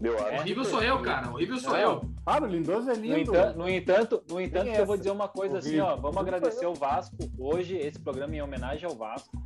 [0.00, 0.28] Eu acho.
[0.28, 0.38] É.
[0.38, 1.28] Horrível sou eu, cara.
[1.28, 1.80] Horrível sou Não.
[1.80, 2.00] eu.
[2.24, 3.18] Ah, o Lindoso é No lindo.
[3.32, 5.86] entanto, no entanto, no entanto Tem que eu vou dizer uma coisa assim, Horrível.
[5.86, 7.16] ó, vamos agradecer o Vasco.
[7.36, 9.36] Hoje, esse programa é em homenagem ao Vasco.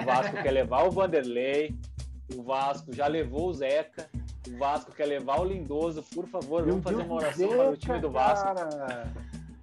[0.00, 1.74] O Vasco quer levar o Vanderlei,
[2.36, 4.08] o Vasco já levou o Zeca,
[4.48, 6.04] o Vasco quer levar o Lindoso.
[6.14, 8.44] Por favor, Meu vamos fazer Deus, uma oração Zeca, para o time do Vasco.
[8.54, 9.12] cara.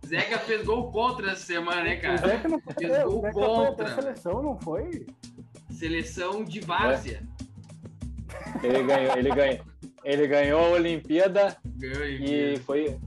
[0.07, 2.17] Zeca fez gol contra essa semana, né, O cara?
[2.27, 3.85] Zeca não foi, Fez o gol Zeca foi contra.
[3.85, 5.07] até seleção, não foi?
[5.71, 7.21] Seleção de várzea.
[8.63, 9.65] Ele ganhou, ele ganhou,
[10.03, 12.97] ele ganhou a Olimpíada Ganhou e foi,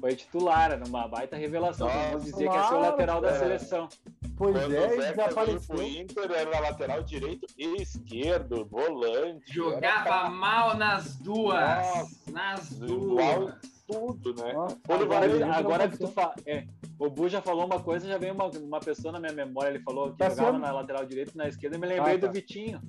[0.00, 1.88] foi titular, numa baita revelação.
[1.88, 3.38] Nossa, dizia que ia ser o claro, lateral da cara.
[3.40, 3.88] seleção.
[4.36, 5.76] Pois Quando é, o Zeca desapareceu.
[5.76, 9.52] pro Inter, era lateral direito e esquerdo, volante.
[9.52, 11.60] Jogava era mal nas duas.
[11.60, 12.30] Nossa.
[12.32, 13.52] nas Igual.
[13.86, 14.52] Tudo, né?
[14.52, 16.34] Nossa, Agora, entra agora que tu fala.
[16.46, 16.64] É,
[16.98, 19.70] o Bu já falou uma coisa, já veio uma, uma pessoa na minha memória.
[19.70, 21.76] Ele falou que Tá jogava sendo- na lateral direita e na esquerda.
[21.76, 22.26] Eu me lembrei Ah, tá.
[22.26, 22.80] do Vitinho.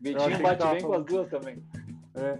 [0.00, 1.04] Vitinho bate bem com as falando.
[1.06, 1.62] duas também.
[2.14, 2.38] É,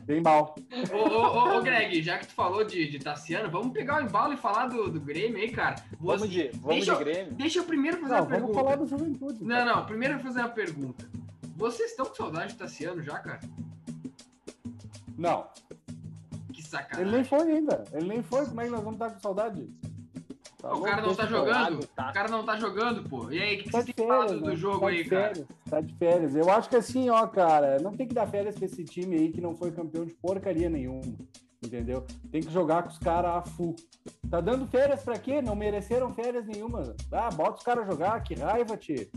[0.00, 0.54] bem mal.
[0.92, 1.18] Ô, ô,
[1.54, 4.36] ô, ô, Greg, já que tu falou de, de Tassiano, vamos pegar o embalo e
[4.36, 5.76] falar do, do Grêmio aí, cara.
[5.98, 7.32] Vamos Você- de, vamos deixa, de Grêmio.
[7.34, 8.58] deixa eu primeiro fazer Não, uma vamos pergunta.
[8.64, 9.42] falar do Juventude.
[9.44, 11.08] Não, não, primeiro eu vou fazer uma pergunta.
[11.56, 13.40] Vocês estão com saudade de Tassiano já, cara?
[15.16, 15.46] Não,
[16.84, 17.12] Que ele sacanagem.
[17.12, 17.84] nem foi ainda.
[17.92, 18.46] Ele nem foi.
[18.46, 19.68] Como é que nós vamos estar com saudade?
[20.60, 21.86] Tá o cara não tá jogando.
[21.88, 22.10] tá.
[22.10, 23.30] O cara não tá jogando, pô.
[23.30, 24.56] E aí, o que, Tá você tem férias, do né?
[24.56, 25.22] jogo tá aí, de cara?
[25.28, 26.34] férias, Tá de férias.
[26.36, 29.32] Eu acho que assim, ó, cara, não tem que dar férias pra esse time aí
[29.32, 31.02] que não foi campeão de porcaria nenhuma.
[31.64, 32.04] Entendeu?
[32.30, 33.74] Tem que jogar com os caras a full.
[34.30, 35.40] Tá dando férias pra quê?
[35.42, 36.94] Não mereceram férias nenhuma.
[37.10, 39.08] Ah, bota os caras jogar, que raiva, tio.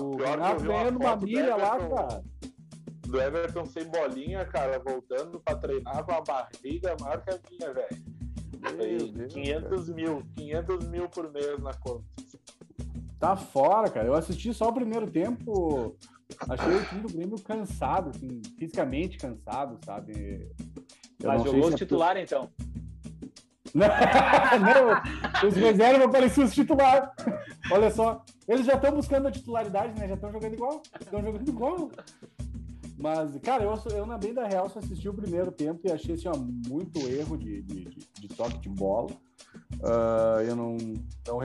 [0.00, 2.24] O Renato ganhando uma milha lá, cara.
[3.08, 7.72] Do Everton sem bolinha, cara, voltando pra treinar com a barriga maior que a minha,
[7.72, 8.16] velho.
[8.60, 12.04] Meu Deus, 500 mil, 500 mil por mês na conta.
[13.18, 14.06] Tá fora, cara.
[14.06, 15.96] Eu assisti só o primeiro tempo.
[16.48, 20.50] Achei o time do Grêmio cansado, assim, fisicamente cansado, sabe?
[21.22, 22.50] Eu Mas jogou se os é titular, então.
[23.76, 23.88] Não,
[24.58, 27.10] não, os reservas pareciam os titulares.
[27.70, 30.08] Olha só, eles já estão buscando a titularidade, né?
[30.08, 30.82] Já estão jogando igual.
[30.98, 31.90] Estão jogando igual.
[33.06, 36.16] Mas, cara, eu, eu na bem da real só assisti o primeiro tempo e achei
[36.16, 39.10] assim, ó, muito erro de, de, de- de toque de bola.
[39.82, 40.76] Ah, eu não,
[41.26, 41.38] não.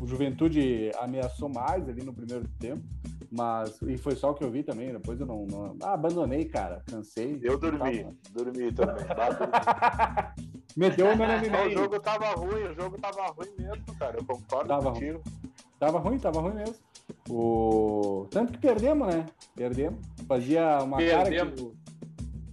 [0.00, 2.82] O Juventude ameaçou mais ali no primeiro tempo,
[3.30, 3.80] mas.
[3.82, 4.92] E foi só o que eu vi também.
[4.92, 5.44] Depois eu não.
[5.46, 6.82] não- ah, abandonei, cara.
[6.86, 7.38] Cansei.
[7.42, 9.04] Eu dormi, Tava- dormi também.
[9.08, 9.52] Lá dormi.
[10.76, 14.16] Meteu o meu Não, o jogo tava ruim, o jogo tava ruim mesmo, cara.
[14.18, 15.20] Eu concordo Tava contigo.
[15.78, 16.76] Tava ruim, tava ruim mesmo.
[17.28, 18.26] O...
[18.30, 19.26] Tanto que perdemos, né?
[19.54, 20.00] Perdemos.
[20.26, 21.60] Fazia uma cara Perdemos.
[21.60, 21.72] que.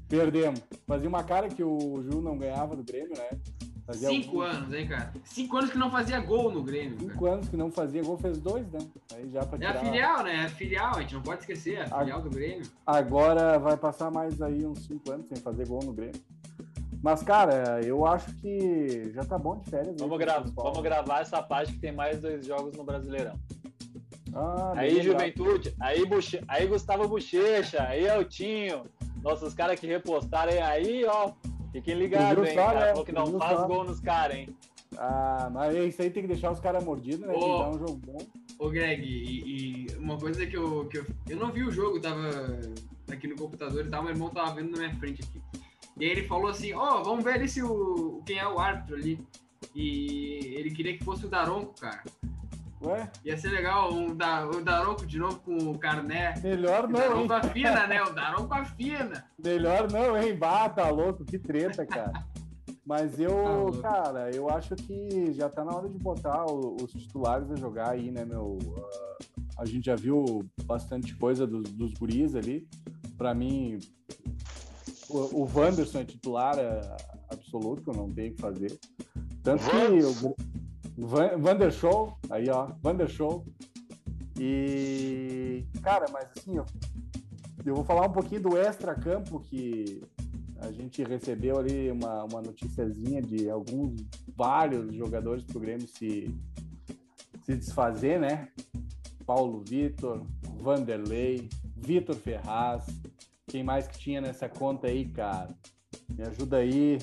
[0.08, 0.62] Perdemos.
[0.88, 3.38] Fazia uma cara que o Ju não ganhava do Grêmio, né?
[3.86, 5.14] Fazia Cinco alguns- anos, hein, cara?
[5.24, 7.10] Cinco anos que não fazia gol no Grêmio, cara.
[7.12, 8.80] Cinco anos que não fazia gol, fez dois, né?
[9.16, 9.76] Aí já pra É tirar.
[9.76, 10.36] a filial, né?
[10.36, 12.68] É a filial, a gente não pode esquecer, é a filial do Grêmio.
[12.86, 16.22] Agora vai passar mais aí uns cinco anos sem fazer gol no Grêmio.
[17.02, 19.96] Mas, cara, eu acho que já tá bom de férias.
[19.98, 23.36] Vamos, pro gra vamos gravar essa parte que tem mais dois jogos no Brasileirão.
[24.34, 25.02] Ah, Aí.
[25.02, 26.42] Juventude, aí, Buche...
[26.48, 28.84] aí Gustavo Bochecha, aí Altinho,
[29.22, 31.32] nossos caras que repostaram aí, ó,
[31.72, 32.56] fiquem ligados, hein?
[32.56, 32.88] Cara, né?
[32.90, 33.68] falou que não viu faz só?
[33.68, 34.56] gol nos caras, hein?
[34.98, 37.34] Ah, mas isso aí tem que deixar os caras mordidos, né?
[37.34, 37.58] Tem que Ô.
[37.60, 38.18] dar um jogo bom.
[38.58, 41.06] Ô, Greg, e, e uma coisa que eu, que eu.
[41.30, 42.60] Eu não vi o jogo, tava
[43.10, 45.42] aqui no computador e tal, meu irmão tava vendo na minha frente aqui.
[45.98, 48.96] E aí ele falou assim: Ó, vamos ver ali se o, quem é o árbitro
[48.96, 49.20] ali.
[49.76, 52.04] E ele queria que fosse o Daronco, cara.
[52.82, 53.12] Ué?
[53.26, 56.34] Ia ser legal um, da, o Daronco de novo com o Carné.
[56.42, 57.28] Melhor O não, hein?
[57.28, 58.02] Daronco afina, né?
[58.04, 59.26] O Daronco afina.
[59.44, 60.36] Melhor não, hein?
[60.38, 62.14] Bah, tá louco, que treta, cara.
[62.86, 66.92] Mas eu, Tá cara, eu acho que já tá na hora de botar o- os
[66.92, 68.58] titulares a jogar aí, né, meu?
[68.78, 69.18] Ah,
[69.60, 72.68] a gente já viu bastante coisa dos, dos guris ali.
[73.18, 73.78] Pra mim,
[75.10, 76.80] o, o Wanderson é titular é,
[77.30, 78.80] absoluto, não tem o que fazer.
[79.44, 80.36] Tanto que o
[81.00, 83.46] Vandershow, aí ó, Vandershow.
[84.40, 86.66] E, cara, mas assim, eu,
[87.66, 90.02] eu vou falar um pouquinho do extra-campo que
[90.60, 94.02] a gente recebeu ali uma, uma noticiazinha de alguns,
[94.36, 96.34] vários jogadores pro Grêmio se,
[97.44, 98.50] se desfazer, né?
[99.26, 100.26] Paulo Vitor,
[100.58, 102.86] Vanderlei, Vitor Ferraz,
[103.48, 105.56] quem mais que tinha nessa conta aí, cara?
[106.10, 107.00] Me ajuda aí.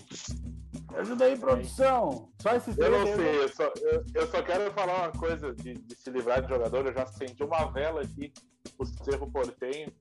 [0.91, 2.29] Me ajuda aí, produção.
[2.41, 5.55] Só esses Eu três não sei, eu só, eu, eu só quero falar uma coisa
[5.55, 6.87] de, de se livrar de jogador.
[6.87, 8.33] Eu já acendi uma vela aqui
[8.77, 9.93] pro Cerro Portenho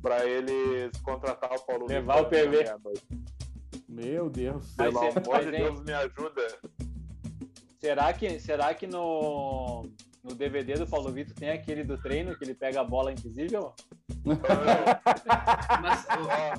[0.00, 3.00] pra eles contratar o Paulo Levar Vitor o PV.
[3.88, 4.74] Meu Deus.
[4.76, 5.50] Pelo ser- amor de?
[5.50, 6.46] Deus, me ajuda.
[7.80, 9.88] Será que, será que no,
[10.22, 13.74] no DVD do Paulo Vitor tem aquele do treino que ele pega a bola invisível?
[15.82, 16.06] Mas,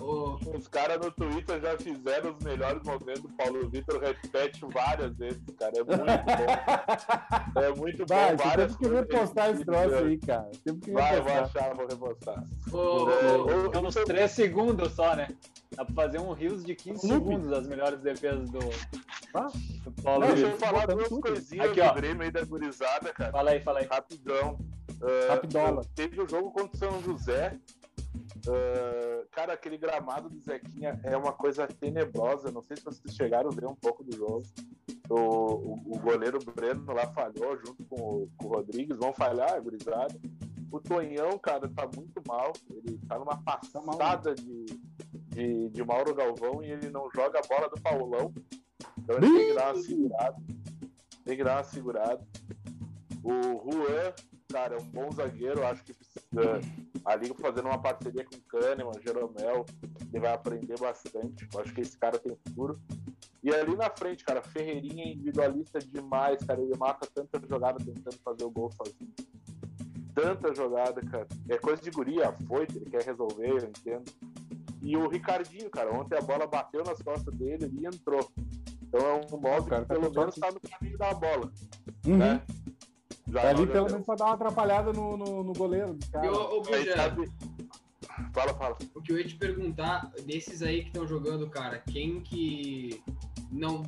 [0.01, 3.23] o, o, Os caras no Twitter já fizeram os melhores momentos.
[3.25, 5.73] O Paulo Vitor repete várias vezes, cara.
[5.77, 7.61] É muito bom.
[7.61, 8.15] É muito bom.
[8.15, 10.51] Vai, você várias teve que repostar esse troço aí, cara.
[10.63, 12.43] Teve que Vai, vou achar, vou repostar.
[12.71, 15.27] o, É, o- eu- nos isso- 3 segundos só, né?
[15.75, 17.13] Dá pra fazer um rios de 15 Clube.
[17.25, 18.59] segundos das melhores defesas do,
[19.33, 19.47] Ah.
[19.83, 20.67] do Paulo Não, deixa eu Vitor.
[20.69, 21.93] falar duas coisinhas Aqui, do.
[21.95, 23.31] Grêmio aí da gurizada, cara.
[23.31, 23.87] Fala aí, fala aí.
[23.91, 24.57] Rapidão.
[25.27, 25.81] Rapidola.
[25.95, 27.59] Teve o jogo contra o São José.
[28.47, 32.51] Ah, cara, aquele gramado do Zequinha é uma coisa tenebrosa.
[32.51, 34.43] Não sei se vocês chegaram a ver um pouco do jogo.
[35.09, 38.97] O, o, o goleiro Breno lá falhou junto com o, com o Rodrigues.
[38.97, 40.15] Vão falhar, a gurizada.
[40.71, 42.53] O Tonhão, cara, tá muito mal.
[42.69, 44.65] Ele tá numa mal, passada de,
[45.29, 48.33] de, de Mauro Galvão e ele não joga a bola do Paulão.
[48.97, 50.37] Então ele tem que dar uma segurada.
[51.23, 52.27] Tem que dar uma segurada.
[53.23, 54.13] O Juan,
[54.51, 55.65] cara, é um bom zagueiro.
[55.65, 56.61] Acho que precisa.
[57.03, 59.65] A Liga fazendo uma parceria com o Kahneman, Jeromel,
[60.11, 61.47] ele vai aprender bastante.
[61.53, 62.79] Eu acho que esse cara tem futuro.
[63.43, 66.61] E ali na frente, cara, Ferreirinha é individualista demais, cara.
[66.61, 69.13] Ele mata tanta jogada tentando fazer o gol sozinho.
[70.15, 71.27] Tanta jogada, cara.
[71.49, 74.11] É coisa de guria, foi, ele quer resolver, eu entendo.
[74.81, 78.31] E o Ricardinho, cara, ontem a bola bateu nas costas dele e entrou.
[78.83, 81.51] Então é um modo cara que tá pelo menos tá no caminho da bola.
[82.05, 82.17] Uhum.
[82.17, 82.41] né?
[83.27, 83.93] Já Tá ali pelo deu.
[83.93, 85.93] menos pra dar uma atrapalhada no, no, no goleiro.
[85.93, 86.31] do E cara.
[86.31, 86.63] ô, ô
[86.95, 87.29] sabe-
[88.33, 88.77] Fala, fala.
[88.93, 93.01] o que eu ia te perguntar, desses aí que estão jogando, cara, quem que
[93.51, 93.83] não.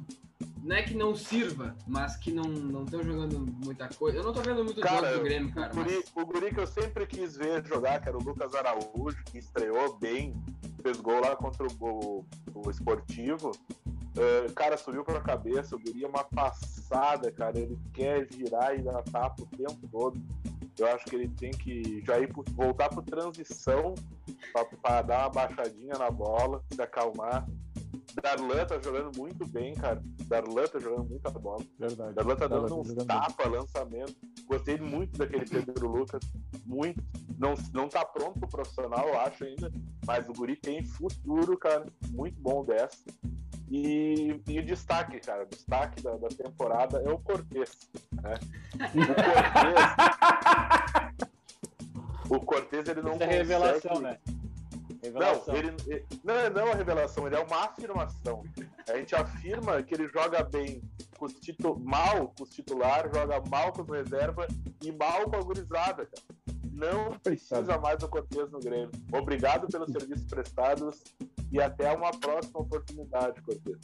[0.63, 4.17] Não é que não sirva, mas que não não estão jogando muita coisa.
[4.17, 5.71] Eu não tô vendo muito Cara, jogo do Grêmio, cara.
[5.71, 6.11] o, guri, Mas...
[6.23, 9.97] o guri que eu sempre quis ver jogar, que era o Lucas Araújo, que estreou
[9.97, 10.33] bem,
[10.81, 13.51] fez gol lá contra o, o, o Esportivo.
[14.17, 17.57] Eh, cara, subiu pra cabeça, o guri é uma passada, cara.
[17.57, 20.19] Ele quer girar e dar tapa o tempo todo.
[20.77, 23.95] Eu acho que ele tem que já ir pro- voltar pro transição
[24.81, 27.47] pra dar uma baixadinha na bola, se acalmar.
[28.21, 30.01] Darlan tá jogando muito bem, cara.
[30.27, 31.63] Darlan tá jogando muita bola.
[31.79, 32.13] Verdade.
[32.15, 34.15] Darlan tá Darlan dando tá uns jogando tapa, lançamento.
[34.47, 36.21] Gostei muito daquele Pedro Lucas.
[36.65, 37.03] Muito.
[37.37, 39.71] Não, não tá pronto pro profissional, eu acho ainda.
[40.05, 41.85] Mas o Guri tem futuro, cara.
[42.09, 42.97] Muito bom dessa.
[43.69, 45.43] E, e o destaque, cara.
[45.43, 47.89] O destaque da, da temporada é o Cortez.
[48.11, 48.33] Né?
[48.79, 51.17] O Cortez.
[52.29, 53.43] o Cortez, ele não Isso é consegue...
[53.53, 54.17] revelação, né?
[55.03, 55.53] Revelação.
[55.53, 58.43] Não, ele, ele- não, é- não é uma revelação, ele é uma afirmação.
[58.89, 60.81] A gente afirma que ele joga bem
[61.17, 64.47] com os titu- mal com os titulares, joga mal com os reservas
[64.81, 66.36] e mal com a gurizada, cara.
[66.77, 68.91] Não precisa mais do Cortez no Grêmio.
[69.11, 71.03] Obrigado pelos serviços prestados
[71.51, 73.77] e até uma próxima oportunidade, Cortez.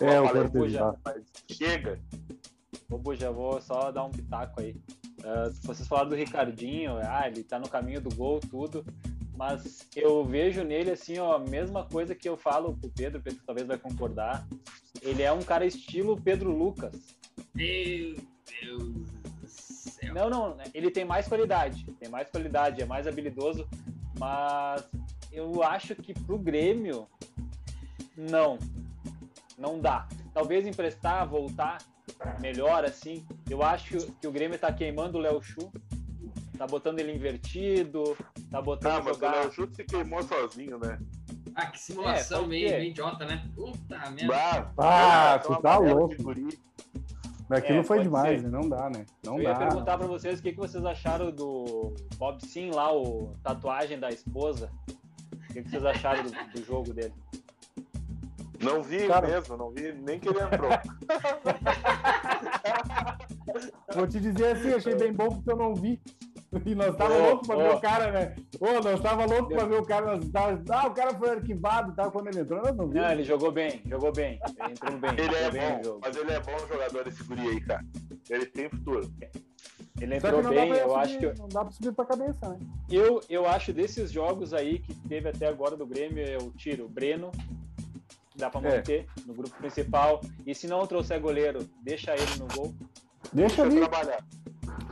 [0.00, 0.98] É, o Cortez, "Puxa, tá.
[1.04, 2.00] mas Chega.
[2.90, 4.74] Ô, Buja, vou só dar um pitaco aí.
[5.22, 8.82] Ah, vocês falaram do Ricardinho, ah, ele tá no caminho do gol, tudo.
[9.36, 13.22] Mas eu vejo nele, assim, ó, a mesma coisa que eu falo pro Pedro, o
[13.22, 14.48] Pedro talvez vai concordar.
[15.02, 16.94] Ele é um cara estilo Pedro Lucas.
[17.54, 18.16] Meu
[18.48, 19.25] Deus
[20.12, 23.68] Não, não, ele tem mais qualidade, tem mais qualidade, é mais habilidoso,
[24.18, 24.84] mas
[25.32, 27.06] eu acho que pro Grêmio,
[28.16, 28.58] não,
[29.58, 30.08] não dá.
[30.32, 31.78] Talvez emprestar, voltar,
[32.40, 33.26] melhor assim.
[33.48, 35.70] Eu acho que o Grêmio tá queimando o Léo Chu,
[36.56, 38.16] tá botando ele invertido,
[38.50, 39.20] tá botando Ah, mas o.
[39.20, 40.98] Léo Chute se queimou sozinho, né?
[41.54, 43.46] Ah, que simulação É, meio, meio idiota, né?
[43.54, 44.26] Puta merda.
[44.26, 46.14] Bah, Ah, então tu tá louco.
[47.48, 48.48] Aquilo É, foi demais, ser.
[48.48, 48.58] né?
[48.60, 49.06] Não dá, né?
[49.24, 49.66] Não eu ia dá.
[49.66, 54.08] perguntar pra vocês o que, que vocês acharam do Bob Sim lá, o tatuagem da
[54.10, 54.70] esposa.
[55.50, 57.14] O que, que vocês acharam do, do jogo dele?
[58.60, 60.70] Não vi Cara- mesmo, não vi nem que ele entrou.
[63.94, 66.00] Vou te dizer assim, achei bem bom porque eu não vi.
[66.64, 67.76] E nós tava Ô, louco pra ver ô.
[67.76, 68.36] o cara, né?
[68.60, 70.16] Ô, nós tava louco pra ver o cara.
[70.16, 70.62] Nós tava...
[70.70, 72.10] Ah, o cara foi arquivado e tal.
[72.10, 73.10] Quando ele entrou, nós não Não, vimos.
[73.10, 74.40] ele jogou bem, jogou bem.
[74.58, 77.60] Ele entrou bem, Ele é bem bom, mas ele é bom jogador esse guri aí,
[77.60, 77.84] cara.
[78.30, 79.10] Ele tem futuro.
[80.00, 82.48] Ele entrou que não bem, eu subir, acho que Não dá pra subir pra cabeça,
[82.50, 82.58] né?
[82.90, 86.88] eu, eu acho desses jogos aí que teve até agora do Grêmio, eu tiro o
[86.88, 87.32] Breno,
[88.36, 88.76] dá pra É.
[88.76, 90.20] manter no grupo principal.
[90.46, 92.74] E se não trouxer goleiro, deixa ele no gol.
[93.32, 93.78] Deixa Deixa ali.
[93.88, 94.22] trabalhar.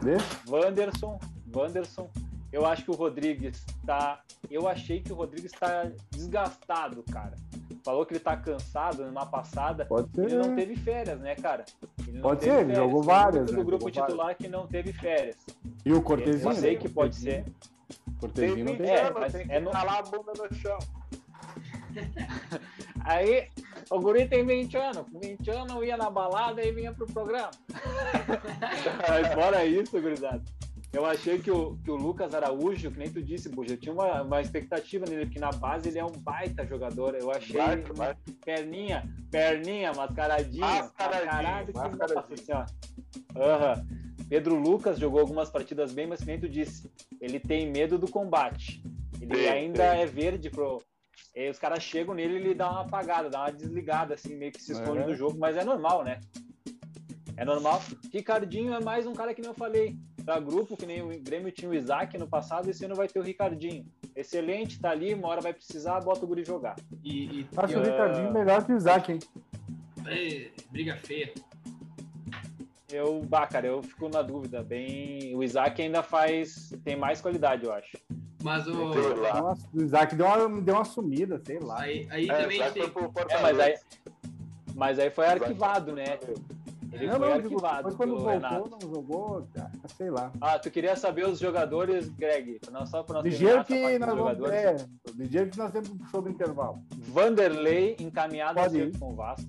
[0.03, 0.25] Deixa.
[0.49, 1.21] Wanderson,
[1.55, 2.11] Wanderson.
[2.55, 4.21] Eu acho que o Rodrigues tá.
[4.49, 7.35] Eu achei que o Rodrigues tá desgastado, cara.
[7.85, 9.85] Falou que ele tá cansado numa passada.
[9.87, 10.25] Pode ser.
[10.27, 11.65] Ele não teve férias, né, cara?
[12.07, 12.79] Ele não Pode teve ser, ele férias.
[12.79, 13.65] jogou o único várias, do né?
[13.65, 15.37] grupo Jogou titular que não teve férias.
[15.85, 16.49] E o Cortezinho?
[16.53, 16.79] Eu sei né?
[16.81, 17.45] que pode ser.
[18.21, 18.87] Cortezinho não Tem tem.
[18.87, 20.79] 20 É, mas tem que é no- a bunda no chão.
[23.05, 23.49] Aí,
[23.91, 25.05] o guri tem 20 anos.
[25.13, 27.51] Com 20 anos ia na balada e vinha pro programa.
[29.09, 30.43] Mas fora isso, gurizada.
[30.95, 33.93] Eu achei que o, que o Lucas Araújo, que nem tu disse, Buja, eu tinha
[33.93, 37.17] uma, uma expectativa nele, porque na base ele é um baita jogador.
[37.17, 38.17] Eu achei Vai, vai.
[38.45, 40.61] perninha, perninha, mascaradinho.
[40.65, 41.67] Mascaradinho.
[43.37, 43.87] Aham.
[44.29, 48.09] Pedro Lucas jogou algumas partidas bem, mas que nem tu disse, ele tem medo do
[48.09, 48.83] combate.
[49.21, 50.81] Ele ainda é verde pro.
[51.35, 54.53] E os caras chegam nele e ele dá uma apagada, dá uma desligada, assim, meio
[54.53, 55.05] que se esconde É.
[55.05, 56.21] do jogo, mas é normal, né?
[57.37, 57.83] É normal.
[58.13, 59.97] Ricardinho é mais um cara que nem eu falei.
[60.25, 63.19] Pra grupo, que nem o Grêmio tinha o Isaac no passado, esse ano vai ter
[63.19, 63.85] o Ricardinho.
[64.17, 66.77] Excelente, tá ali, uma hora vai precisar, bota o guri jogar.
[67.03, 69.19] E, e, Acho e, o Ricardinho melhor que o Isaac, hein?
[70.07, 71.33] é, briga feia.
[72.91, 74.63] Eu, bah, cara, eu fico na dúvida.
[74.63, 76.73] Bem, o Isaac ainda faz.
[76.85, 77.99] tem mais qualidade, eu acho.
[78.43, 78.73] Mas o.
[78.73, 81.81] Nossa, o Isaac deu uma, deu uma sumida, sei lá.
[81.81, 82.83] Aí, aí É, também tem.
[82.83, 83.75] É, mas aí,
[84.75, 86.19] mas aí foi arquivado, né?
[86.95, 88.71] Ele não, foi não, arquivado quando voltou, Renato.
[88.71, 90.33] não jogou, cara, sei lá.
[90.41, 92.61] Ah, tu queria saber os jogadores, Greg?
[92.71, 94.51] Não só para nós terminar essa que nós vamos.
[94.51, 94.77] É,
[95.47, 96.79] que nós temos um show do intervalo.
[96.99, 99.49] Vanderlei encaminhado a Pode com o Vasco.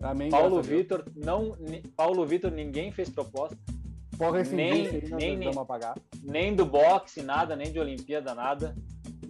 [0.00, 0.30] Amém.
[0.30, 0.62] Paulo.
[0.62, 1.56] Vitor, não,
[1.96, 3.56] Paulo Vitor, ninguém fez proposta,
[4.16, 5.96] Porra, esse nem- nem- vamos apagar.
[6.22, 8.74] nem do boxe, nada, nem de Olimpíada, nada.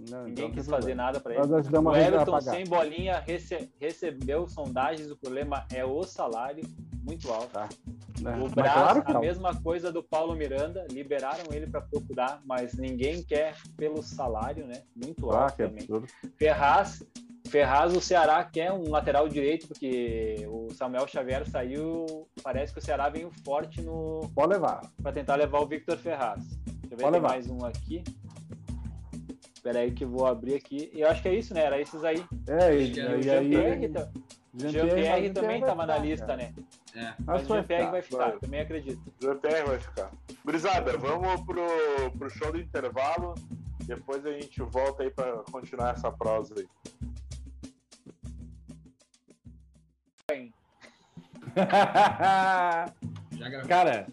[0.08, 1.42] Não, Ninguém então quis tem fazer nada para ele.
[1.52, 6.64] O Everton sem bolinha rece- recebeu sondagens, o problema é o salário
[7.02, 7.48] muito alto.
[7.52, 7.68] Tá.
[8.20, 9.20] O Mas Brás, claro a não.
[9.20, 14.82] mesma coisa do Paulo Miranda, liberaram ele para procurar, mas ninguém quer pelo salário, né?
[14.94, 15.78] Muito Ah, alto que também.
[15.84, 16.06] absurdo.
[16.36, 17.02] Ferraz,
[17.48, 22.28] Ferraz, o Ceará quer um lateral direito, porque o Samuel Xavier saiu.
[22.42, 24.82] Parece que o Ceará veio forte no Pode levar.
[25.02, 26.44] para tentar levar o Victor Ferraz.
[26.66, 27.28] Deixa eu ver Pode levar.
[27.30, 28.04] mais um aqui.
[29.54, 30.90] Espera aí que eu vou abrir aqui.
[30.94, 31.64] Eu acho que é isso, né?
[31.64, 32.24] Era esses aí.
[32.48, 33.92] É, e, E o e aí.
[34.52, 36.36] Jean-Pierre Jean-Pierre também vai estava na ficar, lista, cara.
[36.38, 36.54] né?
[36.94, 37.14] É.
[37.24, 37.90] Mas vai Jean-Pierre ficar.
[37.90, 38.38] vai ficar, vai.
[38.38, 39.14] também acredito.
[39.20, 40.10] Jean-Pierre vai ficar.
[40.44, 43.34] Gurizada, vamos pro, pro show do intervalo.
[43.84, 46.68] Depois a gente volta aí pra continuar essa prosa aí.
[53.68, 54.06] Cara,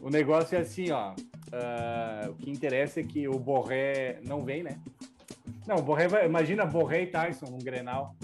[0.00, 1.14] o negócio é assim, ó.
[1.52, 4.78] ah, o que interessa é que o Borré não vem, né?
[5.66, 6.26] Não, o Borré vai.
[6.26, 8.14] Imagina Borré e Tyson num Grenal.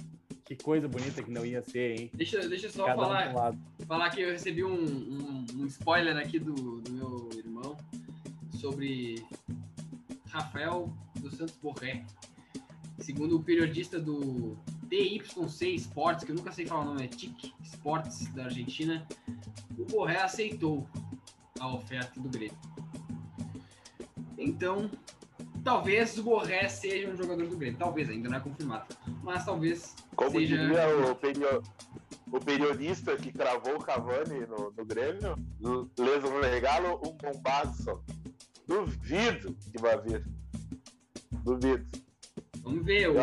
[0.49, 2.11] Que coisa bonita que não ia ser, hein?
[2.15, 6.17] Deixa, deixa eu só Cada falar, um falar que eu recebi um, um, um spoiler
[6.17, 7.77] aqui do, do meu irmão
[8.59, 9.23] sobre
[10.31, 12.03] Rafael dos Santos Borré.
[12.99, 14.57] Segundo o periodista do
[14.89, 19.07] TYC Sports, que eu nunca sei falar o nome, é TIC Sports da Argentina,
[19.77, 20.89] o Borré aceitou
[21.61, 22.57] a oferta do Grêmio.
[24.39, 24.91] Então,
[25.64, 27.79] talvez o Borré seja um jogador do Grêmio.
[27.79, 28.87] Talvez, ainda não é confirmado.
[29.23, 30.57] Mas talvez Como seja.
[30.57, 31.62] diria o, perio-
[32.33, 35.35] o periodista que cravou o Cavani no, no Grêmio,
[35.99, 38.01] les regalo um bombaço.
[38.66, 40.27] Duvido que vai vir.
[41.33, 41.87] Duvido.
[42.62, 43.09] Vamos ver.
[43.09, 43.14] O,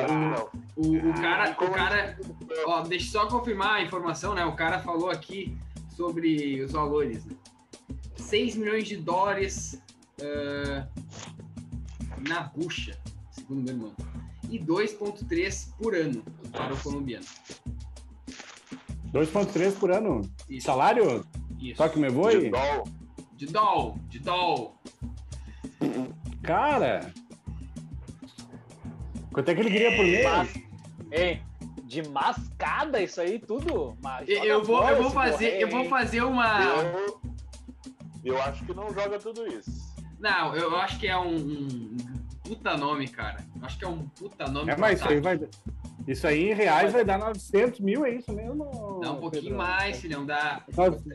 [0.75, 2.17] o, o cara, o cara
[2.65, 4.43] Ó, deixa só confirmar a informação, né?
[4.45, 5.55] O cara falou aqui
[5.95, 7.23] sobre os valores.
[7.25, 7.35] Né?
[8.15, 9.79] 6 milhões de dólares
[10.21, 10.87] ah,
[12.27, 12.97] na bucha,
[13.31, 13.95] segundo meu irmão.
[14.49, 17.25] E 2,3 por ano para o colombiano.
[19.11, 20.21] 2,3 por ano.
[20.49, 20.67] Isso.
[20.67, 21.25] Salário?
[21.59, 21.77] Isso.
[21.77, 22.39] Só que me voe?
[22.39, 22.83] De dó.
[23.33, 24.75] De doll, de doll.
[26.41, 27.13] Cara!
[29.31, 30.23] Quanto é que ele queria por mês?
[30.23, 30.55] Mas,
[31.11, 31.43] hein,
[31.83, 33.97] de mascada isso aí tudo?
[34.01, 36.63] Mas Eu, vou, eu vou fazer, eu vou fazer uma.
[36.63, 37.21] Eu,
[38.23, 39.71] eu acho que não joga tudo isso.
[40.19, 41.94] Não, eu acho que é um, um
[42.47, 43.37] puta nome, cara.
[43.61, 44.71] Acho que é um puta nome.
[44.71, 45.39] É, mas isso aí vai.
[46.07, 48.99] Isso aí em reais vai dar 900 mil, é isso mesmo?
[49.01, 49.57] Dá um pouquinho Pedro?
[49.57, 50.23] mais, filhão.
[50.25, 50.63] Dá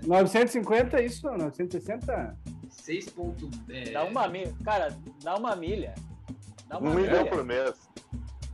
[0.07, 1.27] 950 é isso?
[1.31, 2.37] 960?
[2.69, 3.49] 6 pontos.
[3.69, 4.53] É, Dá uma milha.
[4.65, 5.95] Cara, dá uma milha.
[6.69, 7.11] Dá uma Um milha.
[7.11, 7.75] milhão por mês.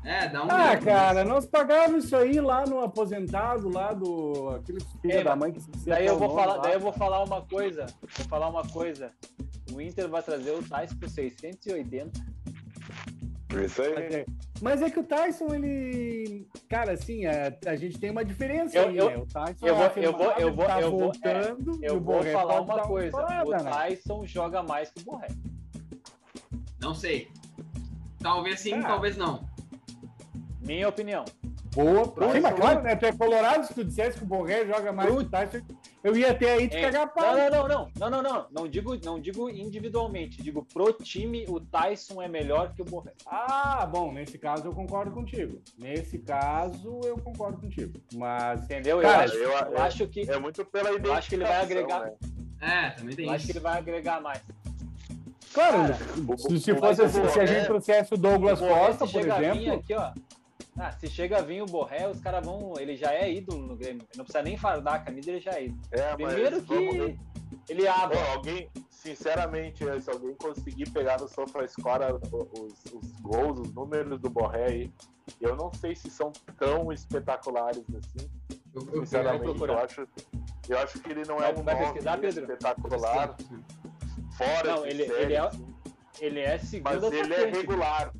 [0.04, 0.48] é, dá um.
[0.50, 0.82] Ah, milhão.
[0.82, 4.50] cara, nós pagávamos isso aí lá no aposentado, lá do.
[4.50, 6.62] Aquele filho Ei, da mãe que esqueci Daí eu vou nome falar, lá.
[6.62, 7.86] daí eu vou falar uma coisa.
[8.16, 9.10] Vou falar uma coisa.
[9.72, 12.36] O Inter vai trazer o Tais por 680.
[13.64, 13.94] Isso aí.
[13.94, 14.26] Mas é-
[14.60, 16.46] Mas é que o Tyson, ele.
[16.68, 19.16] Cara, assim, a, a gente tem uma diferença Eu- aí, eu- né?
[19.18, 21.78] O Tyson eu vou- é eu vou- eu vou- tá eu vou- voltando.
[21.82, 23.06] e Eu vou Borré falar uma coisa.
[23.08, 23.70] estourada, o né?
[23.70, 25.28] Tyson joga mais que o Borré.
[26.80, 27.28] Não sei.
[28.22, 28.82] Talvez sim, Ah.
[28.82, 29.44] talvez não.
[30.60, 31.24] Minha opinião.
[31.74, 32.08] Boa.
[32.08, 32.96] Pro- Sim, mas pro- claro, né?
[32.96, 35.60] Tu é colorado, se tu dissesse que o Borré joga mais Pro- que o Tyson,
[36.06, 37.36] eu ia até aí te É, cagar a pau.
[37.36, 38.46] Não, não, não, não, não, não, não.
[38.50, 40.40] Não digo, não digo individualmente.
[40.42, 43.12] Digo pro time, o Tyson é melhor que o Borré.
[43.26, 45.60] Ah, bom, nesse caso eu concordo contigo.
[45.78, 47.98] Nesse caso eu concordo contigo.
[48.14, 49.00] Mas Entendeu?
[49.00, 51.60] Cara, eu, acho, eu- eu acho que É muito pela Eu acho que ele vai
[51.62, 52.12] agregar- né?
[52.60, 54.40] É, também tem eu acho que ele vai agregar mais.
[55.52, 55.94] Claro, Cara,
[56.38, 59.72] se, se fosse o assim, se a gente trouxesse o Douglas Costa, se por exemplo.
[59.74, 60.12] aqui, ó.
[60.78, 62.74] Ah, se chega a vir o Borré, os caras vão.
[62.78, 64.02] Ele já é ídolo no Grêmio.
[64.02, 65.80] Ele não precisa nem fardar a camisa, ele já é ídolo.
[65.90, 67.18] É, Primeiro vamos que ver.
[67.70, 68.18] ele abre.
[68.34, 74.64] Alguém, sinceramente, se alguém conseguir pegar no SofaScore os, os gols, os números do Borré
[74.66, 74.92] aí,
[75.40, 78.28] eu não sei se são tão espetaculares assim.
[78.74, 79.84] Eu, eu, Sinceramente, eu, procurar.
[79.84, 80.06] acho,
[80.68, 82.42] eu acho que ele não Vai- é um vai nome pesquisar, Pedro?
[82.42, 83.36] espetacular,
[84.36, 85.74] fora Não, de ele- série, ele é- assim,
[86.20, 88.12] Ele é segundo mas ele é regular.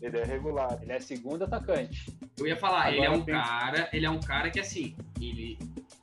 [0.00, 0.78] Ele é regular.
[0.80, 2.12] Ele é segundo atacante.
[2.38, 4.96] eu ia falar, ele é Agora um tem- cara, ele é um cara que assim,
[5.20, 5.58] ele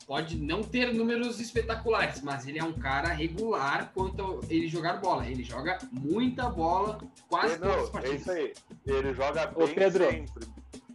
[0.05, 5.25] pode não ter números espetaculares, mas ele é um cara regular quanto ele jogar bola.
[5.27, 8.21] Ele joga muita bola, quase É, todas as não, é partidas.
[8.21, 8.53] isso aí.
[8.85, 10.05] Ele joga Ô, bem Pedro.
[10.11, 10.45] sempre,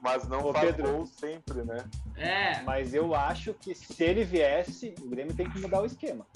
[0.02, 0.92] mas não Ô, faz Pedro.
[0.92, 1.78] gol sempre, né?
[2.16, 6.26] É, Mas eu acho que se ele viesse, o Grêmio tem que mudar o esquema.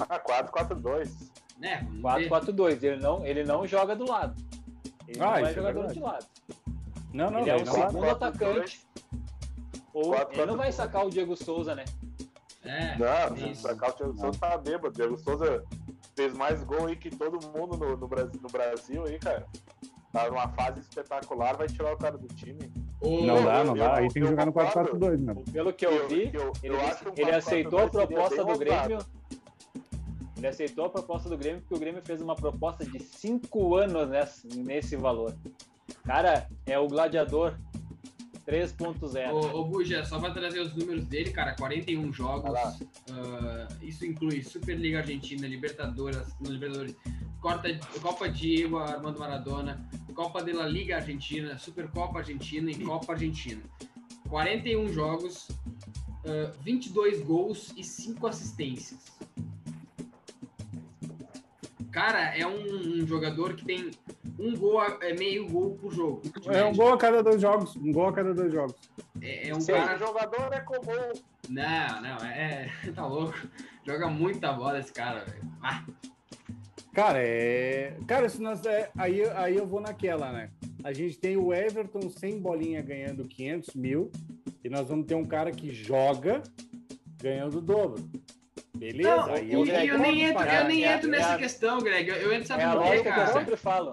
[0.00, 1.30] Ah, 4-4-2.
[1.58, 1.86] né?
[2.00, 2.28] vamos ver.
[2.28, 2.82] 4-4-2.
[2.82, 4.34] Ele não, ele não joga do lado.
[5.08, 5.94] Ele Ah, não é é jogador verdade.
[5.94, 6.26] de lado.
[7.12, 7.64] Não, não, ele é não.
[7.64, 8.86] quatro, segundo quatro, atacante.
[9.94, 10.74] Ou Quatro, ele não quatro, vai dois.
[10.74, 11.84] sacar o Diego Souza, né?
[12.64, 13.76] É, Não, isso.
[13.76, 14.88] cá o Diego Souza tá bêbado.
[14.88, 15.64] O Diego Souza
[16.16, 19.46] fez mais gol aí que todo mundo no, no Brasil, no Brasil aí, cara.
[20.12, 22.70] Tá numa fase espetacular, vai tirar o cara do time.
[23.00, 23.96] O- Não dá, não dá.
[23.96, 24.96] Aí tem que jogar no concordo.
[24.98, 25.34] 4-4-2, né?
[25.52, 26.82] Pelo que eu vi, eu- eu ele,
[27.16, 28.94] ele aceitou a 4-4-2 seria proposta do Grêmio.
[28.96, 29.06] ousado.
[30.46, 34.08] Ele aceitou a proposta do Grêmio porque o Grêmio fez uma proposta de cinco anos
[34.08, 35.34] nesse, nesse valor.
[36.04, 37.58] Cara, é o gladiador
[38.46, 39.32] 3.0.
[39.32, 42.54] Ô, ô Buja, só pra trazer os números dele, cara, 41 jogos.
[42.54, 46.94] Ah, isso inclui Superliga Argentina, Libertadores, não, Libertadores
[47.40, 47.62] Copa,
[48.00, 49.84] Copa Diego Armando Maradona,
[50.14, 53.62] Copa de la Liga Argentina, Supercopa Argentina e Copa Argentina.
[54.28, 55.48] 41 jogos,
[56.24, 59.16] ah, 22 gols e 5 assistências.
[61.96, 63.90] Cara, é um, um jogador que tem
[64.38, 66.20] um gol, a- é meio gol por jogo.
[66.46, 67.74] É um gol a cada dois jogos.
[67.74, 68.74] Um gol a cada dois jogos.
[69.22, 71.12] É, é um cara jogador é comum.
[71.48, 72.70] Não, não, é.
[72.94, 73.34] Tá louco.
[73.86, 75.40] Joga muita bola esse cara, velho.
[75.62, 75.86] Ah,
[76.92, 77.96] Cara, é.
[78.06, 78.62] Cara, se nós.
[78.66, 78.90] É...
[78.98, 80.50] Aí, aí eu vou naquela, né?
[80.84, 84.12] A gente tem o Everton sem bolinha ganhando 500 mil.
[84.62, 86.42] E nós vamos ter um cara que joga
[87.22, 88.06] ganhando o dobro.
[88.76, 89.16] Beleza?
[89.16, 92.08] não, aí eu, eu nem entro, eu nem É entro é nessa a- questão, Greg.
[92.08, 93.92] Eu, eu entro, sabe É a lógica que eu sempre falo.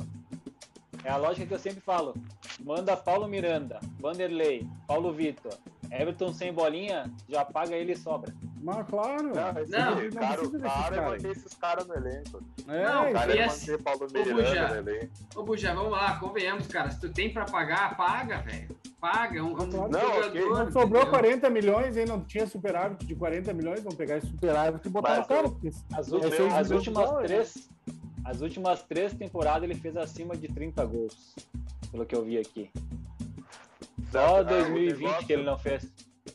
[1.03, 2.13] É a lógica que eu sempre falo.
[2.59, 5.53] Manda Paulo Miranda, Vanderlei, Paulo Vitor,
[5.91, 8.33] Everton sem bolinha, já paga ele e sobra.
[8.63, 9.23] Mas claro.
[9.23, 12.41] Não, esse Não, não cara, precisa o cara é manter esses caras no elenco.
[12.67, 14.67] É, Não, O cara e é esse- manter Paulo Ô, Miranda Buja.
[14.67, 15.13] no elenco.
[15.35, 16.89] Ô, Buja, vamos lá, convenhamos, cara.
[16.91, 18.75] Se tu tem pra pagar, paga, velho.
[19.01, 19.43] Paga.
[19.43, 19.55] Um, um.
[19.55, 20.27] Não, jogador.
[20.27, 20.41] ok.
[20.49, 21.09] Não sobrou entendeu?
[21.19, 22.05] 40 milhões, hein?
[22.07, 25.47] Não tinha superávit de 40 milhões, vamos pegar esse superávit e botar Mas no cara.
[25.97, 27.69] As, No últimas, meu- as últimas três,
[28.23, 31.35] as últimas três temporadas ele fez acima de 30 gols,
[31.91, 32.71] pelo que eu vi aqui.
[34.09, 35.91] Só Ah, o 2020 negócio- que ele não fez.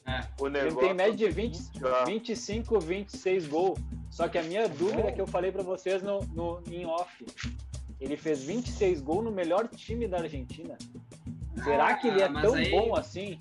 [0.09, 0.25] É.
[0.41, 2.05] O Ele negócio tem média de é o 20, seguinte, ó.
[2.07, 3.79] 25, 26 gols.
[4.11, 7.27] Só que a minha dúvida é que eu falei pra vocês no, no, em off.
[8.01, 10.77] Ele fez 26 gols no melhor time da Argentina.
[11.63, 13.39] Será que ele é Ah, tão aí- bom assim?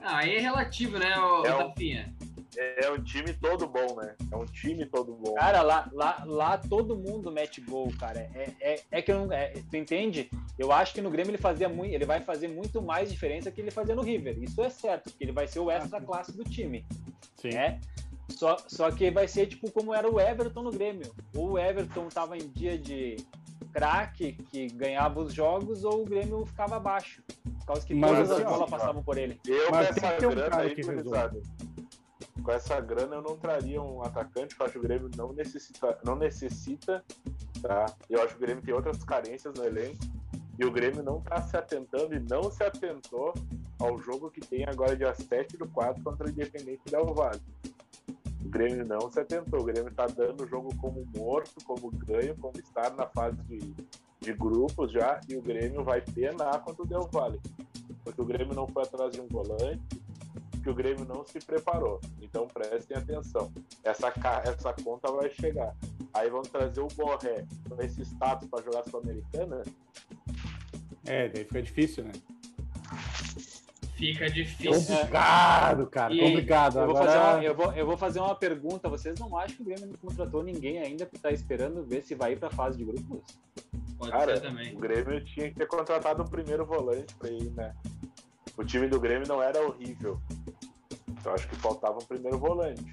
[0.00, 2.14] Ah, aí é relativo, né, ô, É um- Tafinha?
[2.56, 4.14] É um time todo bom, né?
[4.30, 5.34] É um time todo bom.
[5.34, 8.20] Cara, lá, lá, lá todo mundo mete gol, cara.
[8.34, 9.32] É, é, é que eu não.
[9.32, 10.30] é, tu entende?
[10.58, 11.94] Eu acho que no Grêmio ele fazia muito.
[11.94, 14.38] Ele vai fazer muito mais diferença que ele fazia no River.
[14.42, 16.86] Isso é certo, porque ele vai ser o extra classe do time.
[17.36, 17.50] Sim.
[17.50, 17.80] né?
[18.30, 21.12] Só, só que vai ser tipo como era o Everton no Grêmio.
[21.34, 23.16] Ou o Everton tava em dia de
[23.72, 27.22] craque que ganhava os jogos, ou o Grêmio ficava abaixo.
[27.58, 29.40] Por causa que Mas todas assim, as ó, bolas passavam por ele.
[29.46, 31.42] Eu Mas tem que ter um cara aí, que gurizada,
[32.42, 35.98] com essa grana eu não traria um atacante, eu acho que o Grêmio não necessita,
[36.04, 37.04] não necessita,
[37.62, 37.86] tá?
[38.10, 40.04] Eu acho que o Grêmio tem outras carências no elenco
[40.58, 43.34] e o Grêmio não tá se atentando e não se atentou
[43.78, 47.40] ao jogo que tem agora dia 7 do 4 contra o Independente Del Vale.
[48.44, 52.36] O Grêmio não se atentou, o Grêmio tá dando o jogo como morto, como ganho,
[52.36, 53.74] como estar na fase de,
[54.20, 57.40] de grupos já, e o Grêmio vai penar contra o Del Valle.
[58.04, 60.03] Porque o Grêmio não foi atrás de um volante,
[60.64, 62.00] que o Grêmio não se preparou.
[62.20, 63.52] Então prestem atenção.
[63.84, 64.12] Essa,
[64.44, 65.76] essa conta vai chegar.
[66.12, 69.62] Aí vão trazer o Borré com esse status para jogar Sul-Americana.
[71.04, 72.12] É, daí fica difícil, né?
[73.94, 74.72] Fica difícil.
[74.72, 76.14] Complicado, cara.
[76.14, 76.78] E complicado.
[76.78, 77.12] Eu vou, Agora...
[77.12, 78.88] fazer uma, eu, vou, eu vou fazer uma pergunta.
[78.88, 82.14] Vocês não acham que o Grêmio não contratou ninguém ainda que tá esperando ver se
[82.14, 83.20] vai ir pra fase de grupos?
[83.98, 84.74] Pode Cara, ser também.
[84.74, 87.74] o Grêmio tinha que ter contratado um primeiro volante para ir, né?
[88.56, 90.20] O time do Grêmio não era horrível.
[91.08, 92.92] Então acho que faltava um primeiro volante.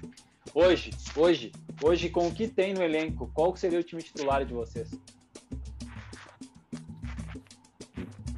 [0.54, 1.52] Hoje, hoje,
[1.82, 4.90] hoje, com o que tem no elenco, qual que seria o time titular de vocês?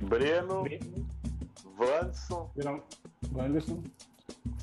[0.03, 0.64] Breno,
[1.77, 2.87] Vanson, Geral-
[3.33, 3.83] Wanderson.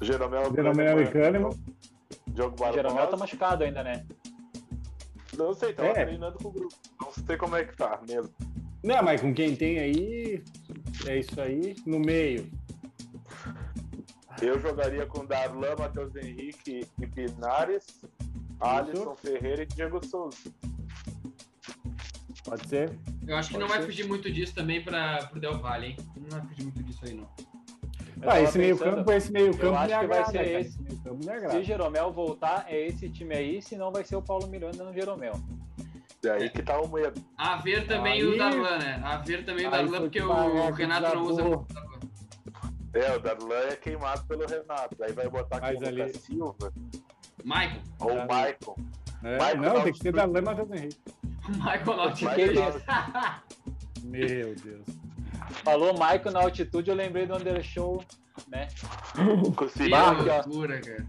[0.01, 1.49] Jeromel, Jeromel e Kahneman.
[2.27, 2.73] Diogo O Barbosa.
[2.73, 4.05] Jeromel tá machucado ainda, né?
[5.37, 5.93] Não sei, tava É.
[6.05, 6.75] treinando com o grupo.
[7.01, 8.31] Não sei como é que tá mesmo.
[8.83, 10.43] Não, mas com quem tem aí,
[11.07, 11.75] é isso aí.
[11.85, 12.49] No meio.
[14.41, 17.85] Eu jogaria com Darlan, Matheus Henrique e Pinares,
[18.59, 20.37] Alisson Ferreira e Diego Souza.
[22.43, 22.97] Pode ser?
[23.27, 23.85] Eu acho que Pode não vai ser.
[23.85, 25.97] fugir muito disso também para pro Del Valle, hein?
[26.17, 27.29] Não vai fugir muito disso aí, não.
[28.23, 30.59] Ah, esse meio pensando, campo, esse meio campo acho que vai ser cara.
[30.61, 30.79] esse.
[30.81, 31.63] me Se.
[31.63, 35.33] Jeromel voltar, é esse time aí, senão vai ser o Paulo Miranda no Jeromel.
[36.23, 37.19] E aí que tá o medo.
[37.37, 39.01] A ver também Aí- o Darlan, né?
[39.03, 41.99] A ver também o Darlan, porque que o vai- Renato não usa muito Darlan.
[42.93, 45.03] É, o Darlan é queimado pelo Renato.
[45.03, 45.87] Aí vai botar Mas quem?
[45.87, 46.73] ali- Lucas Silva
[47.43, 47.81] Michael.
[47.99, 48.75] ou o Ali- Maicon.
[49.23, 50.99] É, Vai não, tem que ser o- da Lama Matheus Henrique.
[51.23, 52.83] O Michael Michael ele- Alves.
[54.03, 54.85] Meu Deus.
[55.63, 58.03] Falou Maicon na altitude, eu lembrei do Undershow,
[58.47, 58.67] né?
[59.17, 61.07] O Que aqui, loucura, cara.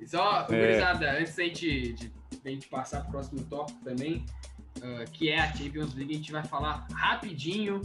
[0.00, 0.46] E só, É.
[0.46, 2.12] gurizada, antes da gente, de,
[2.42, 4.24] da gente passar pro próximo tópico também,
[4.82, 7.80] ah, que é a Champions League, a gente vai falar rapidinho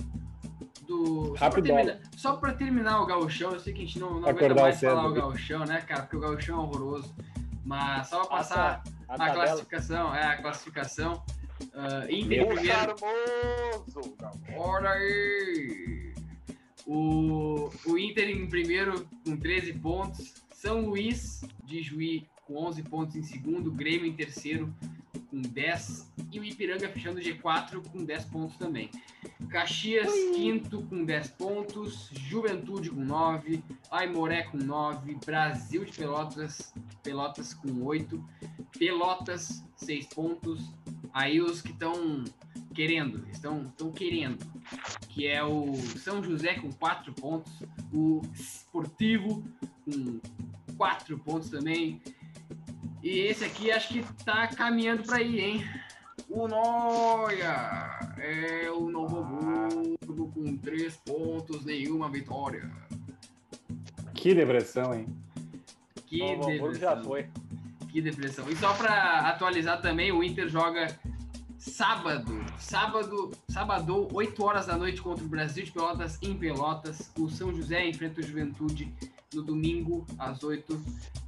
[0.87, 1.27] do.
[1.27, 1.77] Só pra, Rapidola.
[1.83, 4.95] terminar, só terminar o gauchão, eu sei que a gente não, não aguenta mais cedo.
[4.95, 6.01] falar o gauchão, né, cara?
[6.03, 7.15] Porque o gauchão é horroroso.
[7.65, 9.35] Mas só pra passar A A tabela.
[9.45, 11.23] classificação, é a classificação.
[11.73, 12.67] Ah, Inter O primeiro.
[12.67, 14.15] charmoso!
[14.19, 14.57] Não.
[14.57, 16.13] Olha aí!
[16.85, 20.33] O, o Inter em primeiro com 13 pontos.
[20.51, 23.71] São Luís de Juí com 11 pontos em segundo.
[23.71, 24.73] Grêmio em terceiro
[25.29, 26.11] com 10.
[26.31, 28.89] E o Ipiranga fechando o G4 com 10 pontos também.
[29.49, 32.09] Caxias, quinto com 10 pontos.
[32.13, 33.63] Juventude com 9.
[33.91, 35.17] Aimoré com 9.
[35.25, 38.23] Brasil de Pelotas, Pelotas com 8.
[38.77, 40.71] Pelotas, 6 pontos.
[41.13, 42.23] Aí os que estão
[42.73, 44.43] querendo, estão, estão querendo,
[45.09, 47.53] que é o São José com 4 pontos,
[47.93, 49.43] o Esportivo
[49.85, 50.19] com
[50.75, 52.01] 4 pontos também.
[53.03, 55.69] E esse aqui acho que tá caminhando para aí, hein?
[56.29, 62.71] O Noia é o Novo Hamburgo com 3 pontos, nenhuma vitória.
[64.13, 65.07] Que depressão, hein?
[66.05, 67.03] Que Novo Hamburgo já depressão.
[67.03, 67.29] foi.
[67.89, 68.49] Que depressão.
[68.49, 70.87] E só para atualizar também, o Inter joga
[71.57, 77.11] sábado, sábado, sábado, 8 horas da noite contra o Brasil de Pelotas em Pelotas.
[77.19, 78.93] O São José enfrenta o Juventude
[79.33, 80.81] no domingo às 8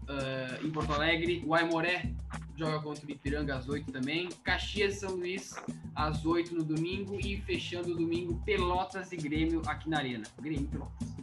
[0.07, 1.43] ah, em Porto Alegre.
[1.45, 2.11] O Aimoré
[2.55, 4.29] joga contra o Ipiranga às 8 também.
[4.43, 5.55] Caxias e São Luís
[5.95, 10.23] às 8 no domingo e fechando o domingo Pelotas e Grêmio aqui na Arena.
[10.41, 11.15] Grêmio e Pelotas.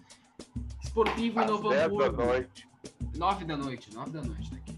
[0.83, 2.25] Esportivo Às Novo 10 da Hamburgo.
[2.25, 2.69] noite.
[3.17, 4.73] 9 da noite, 9 da noite tá aqui.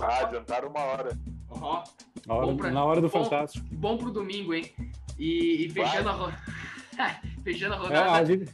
[0.00, 1.18] Ah, adiantaram uma hora.
[1.50, 1.84] Ó,
[2.26, 3.66] Na hora, pra- na hora do bom- Fantástico.
[3.72, 4.72] bom pro domingo, hein?
[5.18, 6.32] E, e fechando, a ro...
[7.44, 8.52] fechando a É, rodada, a gente,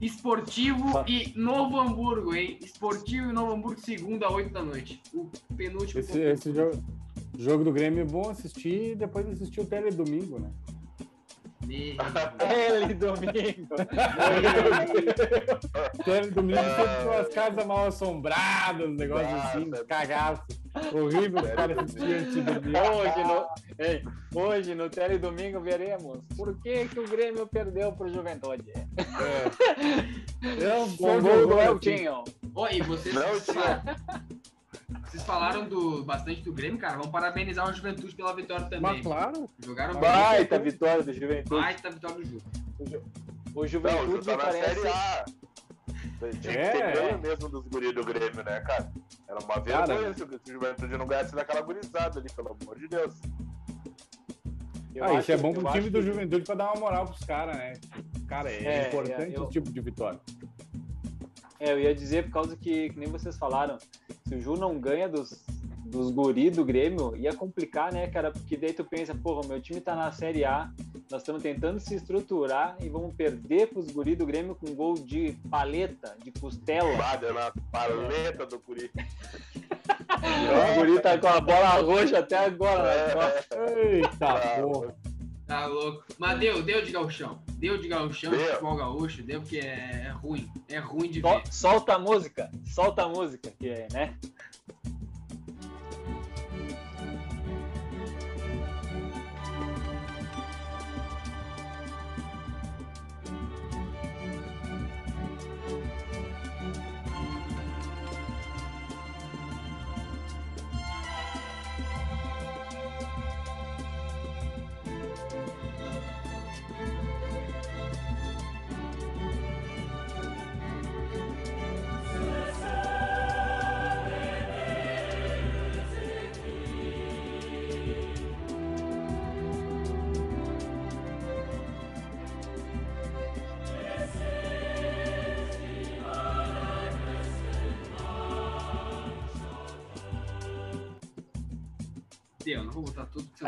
[0.00, 2.58] Esportivo e Novo Hamburgo, hein?
[2.62, 5.02] Esportivo e Novo Hamburgo, segunda, 8 da noite.
[5.12, 6.00] O penúltimo.
[6.00, 6.82] esse, esse jogo,
[7.36, 10.50] jogo do Grêmio é bom assistir e depois assistir o tele domingo, né?
[11.66, 11.96] Meu
[12.48, 13.74] Ele domingo.
[16.04, 19.84] Tele domingo sempre com as casas mal assombradas, um negócio Ah, assim, tá.
[19.84, 20.42] cagaço.
[20.92, 22.76] Horrível os caras assistirem antes de dormir.
[22.76, 23.46] Hoje no,
[23.78, 24.04] ei,
[24.34, 28.72] hoje no Tele Domingo veremos por que, que o Grêmio perdeu pro Juventude.
[28.72, 28.84] É
[30.96, 32.24] Com o gol do Eltinho.
[32.54, 33.22] Ó, e vocês, Não,
[35.04, 36.96] vocês, falaram, do, bastante do Grêmio, cara.
[36.96, 38.80] Vamos parabenizar o Juventude pela vitória também.
[38.80, 40.02] Mas claro, Jogaram bem.
[40.02, 41.60] Baita vitória do Juventude.
[41.60, 42.42] Baita vitória do jogo.
[43.54, 44.74] O Não, Juventude tá na parece.
[44.80, 45.24] Série A.
[46.40, 46.70] Tinha É.
[46.72, 48.90] que ter ganho mesmo dos guris do Grêmio, né, cara?
[49.28, 53.14] Era uma vergonha se o Juventude não ganhasse daquela gurizada ali, pelo amor de Deus.
[54.94, 57.20] eu ah, isso é bom pro time do que- Juventude pra dar uma moral pros
[57.20, 57.74] caras, né?
[58.26, 60.18] Cara, é, É, importante é, eu- esse tipo de vitória.
[61.60, 63.78] É, eu ia dizer por causa que, que nem vocês falaram,
[64.26, 65.44] se o Ju não ganha dos,
[65.86, 68.30] dos guri do Grêmio, ia complicar, né, cara?
[68.32, 70.70] Porque daí tu pensa, porra, meu time tá na Série A,
[71.10, 75.32] nós estamos tentando se estruturar e vamos perder pros guri do Grêmio com gol de
[75.50, 76.94] paleta, de costela.
[76.96, 78.90] Bada na paleta do guri.
[80.20, 83.14] O guri tá com a bola roxa até agora.
[83.14, 83.44] né?
[83.52, 84.94] É, Eita, Ah, porra.
[85.46, 86.04] Tá louco.
[86.18, 87.38] Mas deu, deu de gauchão.
[87.52, 88.46] Deu de gauchão, de Deu.
[88.48, 90.46] futebol gaúcho, deu porque é, é ruim.
[90.68, 91.52] É ruim de Sol- ver.
[91.52, 94.14] solta a música, solta a música, que é, né?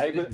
[0.01, 0.27] Aí.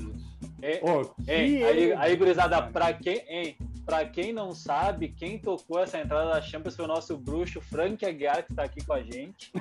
[0.63, 2.01] É, Ô, que Hein, aí, erro.
[2.01, 6.75] aí, gurizada, pra quem, hein, pra quem não sabe, quem tocou essa entrada da Champions
[6.77, 9.53] foi o nosso bruxo Frank Aguiar, que tá aqui com a gente.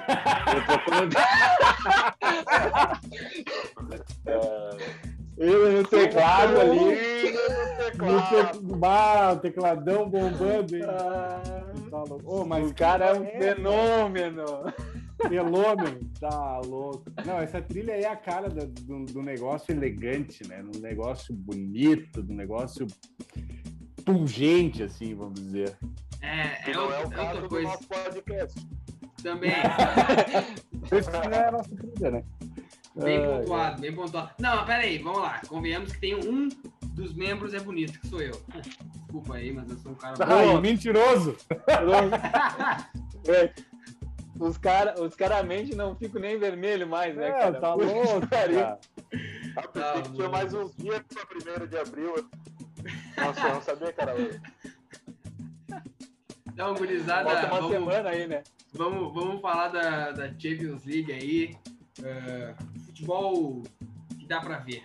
[5.37, 5.65] Ele no...
[5.67, 6.79] Ele no teclado ali.
[6.79, 8.61] no No teclado.
[8.77, 10.83] Bah, tecladão bombando, hein?
[10.87, 11.41] Ah,
[11.89, 12.03] Tá.
[12.25, 14.73] Ô, mas o cara é um fenômeno.
[15.21, 17.03] Fenômeno, tá louco.
[17.25, 20.63] Não, essa trilha aí é a cara do, do, do negócio elegante, né?
[20.63, 22.85] Um negócio bonito, do negócio
[24.03, 25.77] pungente, assim, vamos dizer.
[26.21, 28.67] É, Que é, não outra, é o é outra caso do coisa nosso podcast.
[29.23, 29.51] também.
[30.91, 32.23] Esse não é a nossa trilha, né?
[32.95, 34.29] Bem Ah, pontuado, bem pontuado.
[34.39, 35.41] Não, mas pera aí, vamos lá.
[35.47, 36.47] Convenhamos que tem um
[36.93, 38.39] dos membros é bonito, que sou eu.
[38.93, 41.35] Desculpa aí, mas eu sou um cara Ah, mentiroso!
[44.39, 47.59] Os caras os cara mente não ficam nem vermelho mais, né, É, cara?
[47.59, 48.79] tá Puta louco, cara.
[49.55, 52.29] Ah, pensei que tinha mais uns dias pra 1 de abril.
[53.17, 54.41] Nossa, eu não sabia hoje.
[56.47, 58.43] Então, gurizada, Falta uma vamos, semana aí, né?
[58.73, 61.55] vamos, vamos falar da, da Champions League aí.
[62.03, 62.55] Ah,
[62.85, 63.63] futebol
[64.19, 64.83] que dá pra ver.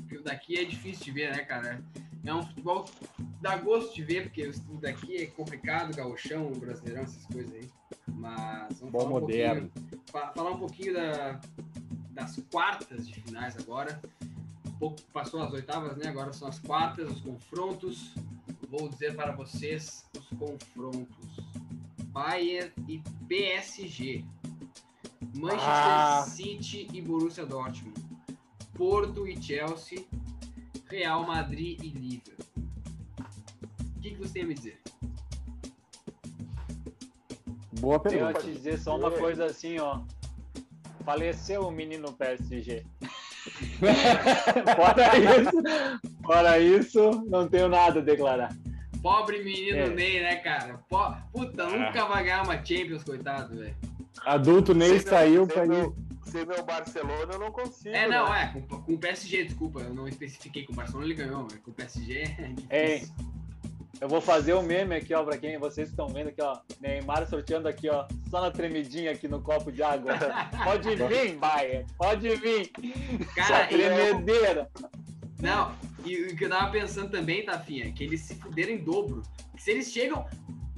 [0.00, 1.80] Porque o daqui é difícil de ver, né, cara?
[2.24, 2.92] É um futebol que
[3.40, 7.68] dá gosto de ver, porque o daqui é complicado, gauchão, brasileirão, essas coisas aí.
[8.06, 9.68] Mas vamos Bom falar um moderno.
[9.70, 11.40] pouquinho, fa- falar um pouquinho da-
[12.12, 14.00] das quartas de finais agora.
[14.66, 16.08] Um pouco passou as oitavas, né?
[16.08, 18.14] Agora são as quartas, os confrontos.
[18.68, 21.36] Vou dizer para vocês os confrontos.
[22.12, 22.98] Bayern e
[23.28, 24.24] PSG.
[25.34, 26.24] Manchester Ah.
[26.28, 28.00] City e Borussia Dortmund.
[28.74, 30.04] Porto e Chelsea.
[30.92, 32.44] Real Madrid e Liverpool.
[33.96, 34.78] O que, que você tem a me dizer?
[37.80, 38.46] Boa Tenho a pergunta.
[38.46, 40.00] te dizer só uma coisa assim, ó.
[41.04, 42.84] Faleceu o menino PSG.
[44.76, 45.62] fora isso,
[46.24, 48.54] fora isso, não tenho nada a declarar.
[49.02, 49.88] Pobre menino É.
[49.88, 50.78] Ney, né, cara?
[50.88, 53.74] Po- Puta, nunca vai ganhar uma Champions, coitado, velho.
[54.24, 55.92] Adulto nem Se saiu pra ir.
[56.26, 57.94] Meu, se meu Barcelona, eu não consigo.
[57.94, 58.52] É, não, né?
[58.56, 61.56] é, com, com o PSG, desculpa, eu não especifiquei com o Barcelona, ele ganhou, mas
[61.60, 63.14] com o PSG é Ei, difícil.
[64.00, 66.58] eu vou fazer um meme aqui, ó, pra quem vocês estão vendo aqui, ó.
[66.80, 70.14] Neymar sorteando aqui, ó, só na tremidinha aqui no copo de água.
[70.64, 72.70] Pode vir, Bayern, pode vir.
[73.34, 74.70] Cara, Só tremedeira.
[75.40, 78.78] não, e o que eu tava pensando também, Tafinha, é que eles se fuderam em
[78.78, 79.22] dobro.
[79.58, 80.26] Se eles chegam.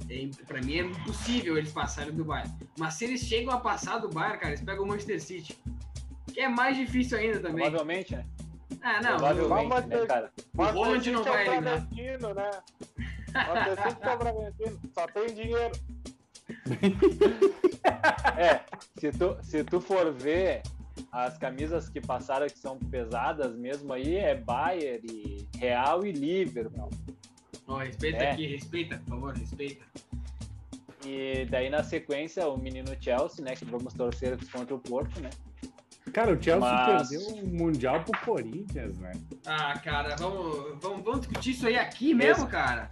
[0.09, 2.51] É, pra mim é impossível eles passarem do Bayern.
[2.77, 5.57] Mas se eles chegam a passar do Bayern, cara, eles pegam o Manchester City.
[6.33, 7.63] Que é mais difícil ainda também.
[7.63, 8.25] Provavelmente, né?
[8.81, 9.17] Ah, não.
[9.17, 10.31] Provavelmente, né, cara?
[10.55, 11.79] O Holland não é o vai eliminar.
[11.79, 12.51] Né?
[13.35, 15.71] É só tem dinheiro.
[18.37, 18.61] É,
[18.99, 20.61] se tu, se tu for ver
[21.11, 26.89] as camisas que passaram que são pesadas mesmo aí, é Bayern e Real e Liverpool.
[27.67, 28.31] Ó, respeita É.
[28.31, 29.83] aqui, respeita, por favor, respeita.
[31.05, 35.29] E daí na sequência o menino Chelsea, né, que vamos torcer contra o Porto, né?
[36.13, 39.11] Cara, o Chelsea Mas- perdeu o Mundial pro Corinthians, né?
[39.45, 42.89] Ah, cara, vamos, vamos, vamos discutir isso aí aqui mesmo, cara?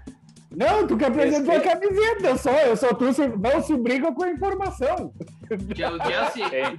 [0.52, 1.80] Não, tu que apresentou a Respeito.
[1.80, 5.12] camiseta, eu só, eu só trouxe, não se briga com a informação.
[5.50, 6.78] O Chelsea.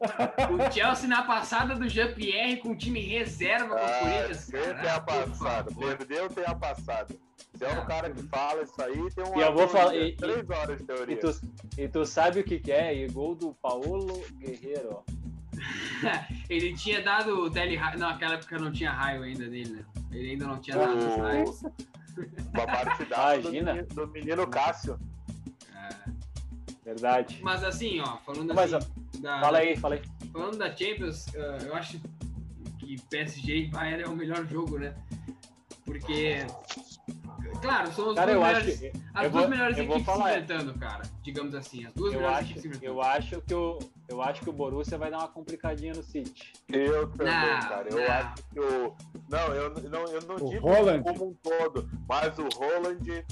[0.00, 4.44] O Chelsea na passada do Jean-Pierre com time reserva com o Ah, Corinthians.
[4.46, 4.74] cara.
[4.74, 5.70] tem a passada.
[5.74, 7.14] Perdeu, tem a passada.
[7.54, 7.80] Você é Ah.
[7.82, 10.78] um cara que fala isso aí, tem uma E eu vou falar- e- três horas
[10.78, 11.20] de E teoria.
[11.20, 11.40] tu,
[11.76, 12.94] e tu sabe o que, que é?
[12.94, 14.06] E gol do Paulo
[14.38, 15.02] Guerreiro.
[16.48, 19.84] Ele tinha dado o tele Não, naquela época não tinha raio ainda dele, né?
[20.10, 21.62] Ele ainda não tinha dado os raios.
[22.54, 23.72] Uma partidaça do Imagina.
[23.74, 24.98] menino, do menino Cássio.
[25.74, 26.10] É.
[26.84, 27.38] Verdade.
[27.42, 28.88] Mas assim, ó, falando Mas, assim.
[29.20, 30.02] da- Fala aí, fala aí.
[30.32, 32.00] Falando da Champions, ah, eu acho
[32.78, 34.94] que PSG e Bayern é o melhor jogo, né?
[35.84, 36.46] Porque.
[37.60, 38.80] Claro, são os Cara, dois eu acho melhores.
[38.80, 38.92] que.
[39.12, 40.32] As eu duas vou- melhores equipes falar.
[40.32, 41.02] se enfrentando, cara.
[41.22, 41.84] Digamos assim.
[41.84, 42.92] As duas Eu melhores acho, equipes se enfrentando.
[42.98, 43.78] eu acho que o
[44.08, 46.52] eu acho que o Borussia vai dar uma complicadinha no City.
[46.68, 47.88] Eu também, Não, cara.
[47.90, 48.06] Eu não.
[48.12, 48.96] acho que o.
[49.28, 51.04] Não, eu não, eu não O digo Haaland.
[51.04, 53.24] como um todo, mas o Roland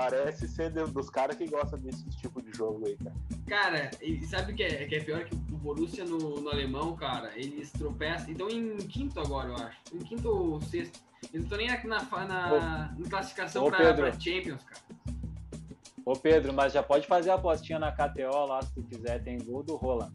[0.00, 3.16] parece ser de- dos caras que gostam desse tipo de jogo aí, cara.
[3.46, 5.24] Cara, e sabe o que é, que é pior?
[5.24, 8.30] Que o Borussia no, no alemão, cara, eles tropeçam.
[8.30, 9.76] Então em quinto agora, eu acho.
[9.94, 11.00] Em quinto ou sexto.
[11.32, 14.02] Eles não estão nem na, na, na- na classificação Ô, pra, Pedro.
[14.10, 14.80] pra Champions, cara.
[16.04, 19.36] Ô Pedro, mas já pode fazer a apostinha na KTO lá se tu quiser, tem
[19.38, 20.10] gol do Roland.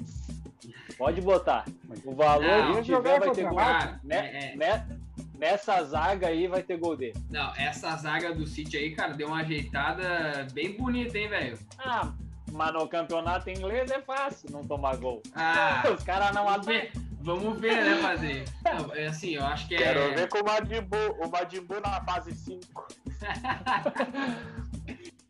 [0.97, 1.65] Pode botar.
[2.05, 3.55] O valor Não, que tiver vai ter gol.
[3.57, 4.99] Cara, Né- é- é- né-
[5.43, 7.21] Nessa zaga aí vai ter gol dele.
[7.29, 11.59] não, essa zaga do City aí, cara, deu uma ajeitada bem bonita, hein, velho?
[11.77, 12.13] Ah,
[12.49, 15.21] mas no campeonato inglês é fácil não tomar gol.
[15.35, 18.45] Ah, Os caras não ver, vamos ver, né, padre?
[18.63, 19.79] Não, é assim, eu acho que é.
[19.79, 22.87] Quero ver com o Madimbu, o Madimbu na fase 5.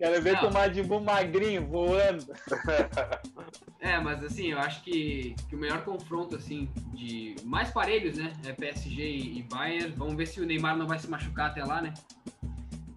[0.03, 0.49] Quero ver Não.
[0.49, 2.25] o Madimbu magrinho voando.
[3.79, 8.31] É, mas assim, eu acho que, que o melhor confronto, assim, de mais parelhos, né?
[8.45, 9.93] É PSG e, e Bayern.
[9.97, 11.93] Vamos ver se o Neymar não vai se machucar até lá, né?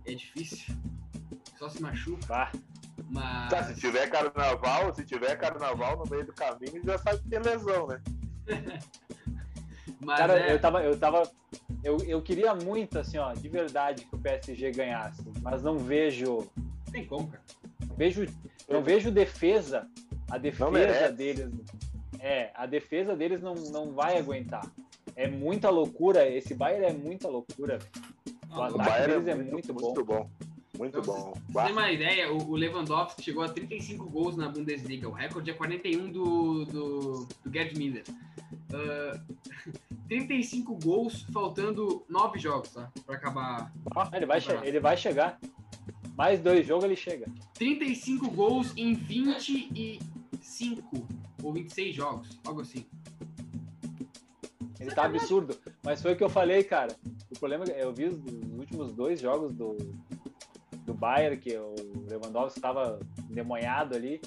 [0.04, 0.76] É difícil.
[1.58, 2.24] Só se machuca.
[2.28, 2.52] Bah,
[3.10, 3.50] Mas.
[3.50, 7.40] Tá, se tiver carnaval, se tiver carnaval no meio do caminho, já sabe que tem
[7.40, 8.00] lesão, né?
[10.00, 10.84] mas cara, é, eu tava.
[10.84, 11.28] Eu tava.
[11.82, 15.24] Eu, eu queria muito, assim, ó, de verdade, que o PSG ganhasse.
[15.42, 16.48] Mas não vejo.
[16.86, 17.42] Não tem como, cara.
[17.96, 18.26] vejo
[18.68, 19.88] não vejo defesa.
[20.30, 21.50] A defesa deles.
[22.18, 24.66] É, a defesa deles não, não vai aguentar.
[25.14, 26.28] É muita loucura.
[26.28, 27.78] Esse Bayern é muita loucura.
[28.50, 30.14] O Não, O ataque Bayern deles é é muito, muito muito, bom.
[30.24, 30.30] bom.
[30.78, 31.32] Muito Pra bom.
[31.52, 35.08] Pra você ter uma ideia, o o Lewandowski chegou a 35 gols na Bundesliga.
[35.08, 38.04] O recorde é 41 do, do, do Gerd Miller.
[38.74, 39.18] Ah,
[40.08, 42.90] 35 gols, faltando 9 jogos, tá?
[43.06, 43.72] Pra acabar.
[44.12, 45.38] Ele vai, che- ele vai chegar.
[46.16, 47.26] Mais dois jogos ele chega.
[47.54, 51.06] 35 gols em 25
[51.42, 52.86] ou 26 jogos, algo assim.
[54.80, 55.56] Ele tá absurdo.
[55.82, 56.94] Mas foi o que eu falei, cara.
[57.30, 59.76] O problema é que eu vi os, os últimos dois jogos do,
[60.84, 61.74] do Bayern, que o
[62.08, 62.98] Lewandowski estava
[63.28, 64.20] demonhado ali.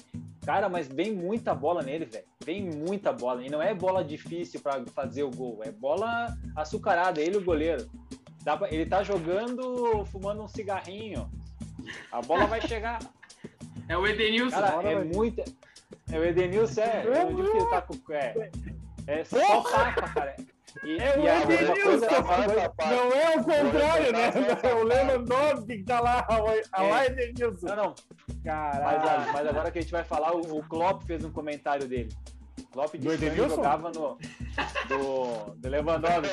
[0.44, 2.24] Cara, mas vem muita bola nele, velho.
[2.44, 3.44] Vem muita bola.
[3.44, 5.60] E não é bola difícil para fazer o gol.
[5.62, 7.20] É bola açucarada.
[7.20, 7.88] Ele o goleiro.
[8.42, 11.30] Pra- ele tá jogando, fumando um cigarrinho.
[12.12, 12.98] A bola vai chegar.
[13.88, 14.60] É o Edenilson.
[14.60, 15.44] Cara, é muita.
[16.12, 17.02] É o Edenilson, é.
[17.02, 17.08] Que
[17.40, 17.94] ele tá com.
[18.12, 18.50] É,
[19.06, 20.36] é só tapa, cara.
[20.84, 22.08] E, É o Edenilson, coisa-
[22.90, 24.30] Não é o contrário, né?
[24.62, 26.24] É o Lewandowski que tá lá,
[26.72, 27.66] a lá Edenilson.
[27.66, 27.94] Não, não.
[28.28, 29.08] Mas, Caralho.
[29.28, 32.10] a- mas agora que a gente vai falar, o, o Klopp fez um comentário dele.
[32.58, 33.56] O Klopp Do disse que ele Edenilson?
[33.56, 34.18] jogava no.
[34.88, 36.30] Do, do Lewandowski.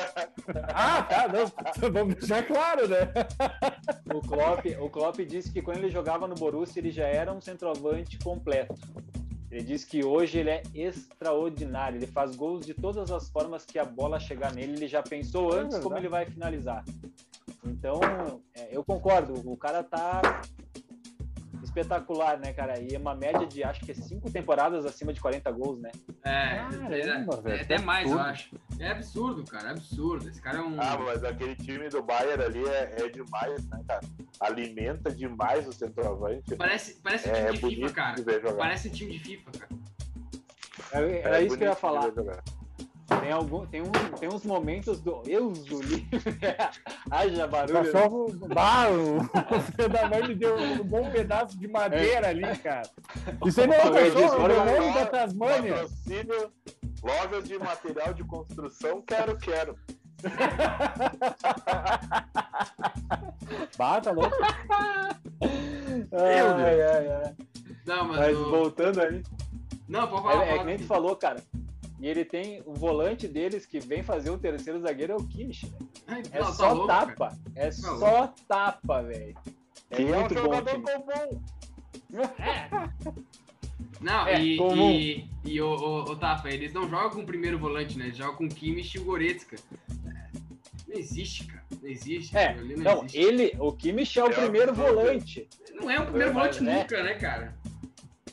[0.74, 1.52] Ah, tá, não.
[1.92, 3.10] Vamos deixar claro, né?
[4.14, 7.40] O Klopp, o Klopp disse que quando ele jogava no Borussia, ele já era um
[7.40, 8.74] centroavante completo.
[9.50, 11.98] Ele disse que hoje ele é extraordinário.
[11.98, 14.72] Ele faz gols de todas as formas que a bola chegar nele.
[14.74, 15.82] Ele já pensou É antes verdade.
[15.82, 16.84] como ele vai finalizar.
[17.64, 18.00] Então,
[18.54, 19.34] é, eu concordo.
[19.50, 20.42] O cara tá
[21.78, 22.78] espetacular, né, cara?
[22.80, 25.90] E é uma média de acho que é cinco temporadas acima de 40 gols, né?
[26.24, 28.30] É, Caramba, é, velho, é até mais, eu absurdo.
[28.30, 28.56] acho.
[28.80, 29.68] É absurdo, cara.
[29.68, 30.28] É absurdo.
[30.28, 30.80] Esse cara é um.
[30.80, 34.00] Ah, mas aquele time do Bayern ali é, é demais, né, cara?
[34.40, 36.54] Alimenta demais o centroavante.
[36.56, 38.14] Parece, parece É, time é de FIFA, cara.
[38.22, 38.52] de.
[38.56, 39.72] Parece time de FIFA, cara.
[40.92, 42.10] Era, era É isso que eu ia falar.
[43.20, 43.90] Tem, algum, tem, um,
[44.20, 45.22] tem uns momentos do.
[45.26, 46.08] Eu, do livro.
[47.10, 47.82] Haja barulho.
[47.82, 47.90] né?
[47.90, 48.26] cachorro.
[48.54, 49.18] Bah, o
[49.56, 52.82] o filho da mãe me deu um bom pedaço de madeira ali, cara.
[53.46, 55.72] Isso aí não é um Eu disse, cachorro, olha é o nome da Tasmânia.
[55.74, 56.52] Patrocínio,
[57.02, 59.74] lojas de material de construção, quero, quero.
[63.78, 64.36] Bah, tá louco.
[66.12, 67.34] Ai, ai, ai.
[67.86, 68.18] Não, mas.
[68.18, 69.22] Mas o- voltando ali.
[69.88, 70.44] Não, pode falar.
[70.46, 71.42] É, é que nem tu falou, cara.
[72.00, 75.66] E ele tem o volante deles que vem fazer o terceiro zagueiro é o Kimmich.
[75.66, 75.78] né?
[76.06, 77.06] Ai, É não, tá só louco, cara.
[77.06, 77.38] tapa.
[77.56, 79.34] É Tá só tapa, velho.
[79.90, 80.42] É é um muito bom.
[80.42, 81.42] comum.
[84.00, 84.90] Não, É, e, comum.
[84.90, 88.06] e, e o, o, o Tafa, eles não jogam com o primeiro volante, né?
[88.06, 89.56] Eles jogam com o Kimmich e o Goretzka.
[90.86, 91.64] Não existe, cara.
[91.82, 92.36] Não existe.
[92.36, 93.18] É, ali não, existe.
[93.18, 95.48] ele, o Kimmich é o É primeiro volante.
[95.74, 96.62] Não é o primeiro volante É.
[96.62, 97.54] nunca, né, cara?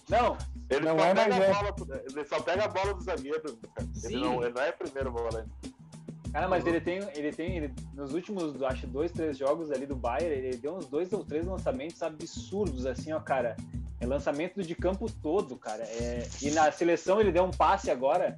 [0.09, 0.37] Não,
[0.69, 1.53] Ele Não só é, pega mas a é.
[1.53, 3.41] bola, pro- ele só pega a bola do zagueiro.
[3.41, 3.87] Cara.
[4.03, 5.49] Ele, não, ele não é primeiro volante.
[6.33, 9.95] cara, mas ele tem, ele tem, ele- nos últimos, acho, dois, três jogos ali do
[9.95, 13.55] Bayern, ele deu uns dois ou três lançamentos absurdos, assim, ó, cara.
[14.01, 15.83] É lançamento de campo todo, cara.
[15.83, 18.37] É, e na seleção ele deu um passe agora,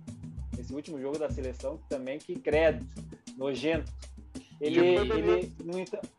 [0.59, 2.85] esse último jogo da seleção, também, que credo,
[3.37, 3.91] nojento.
[4.61, 6.09] Ele, Tipo, ele no entanto,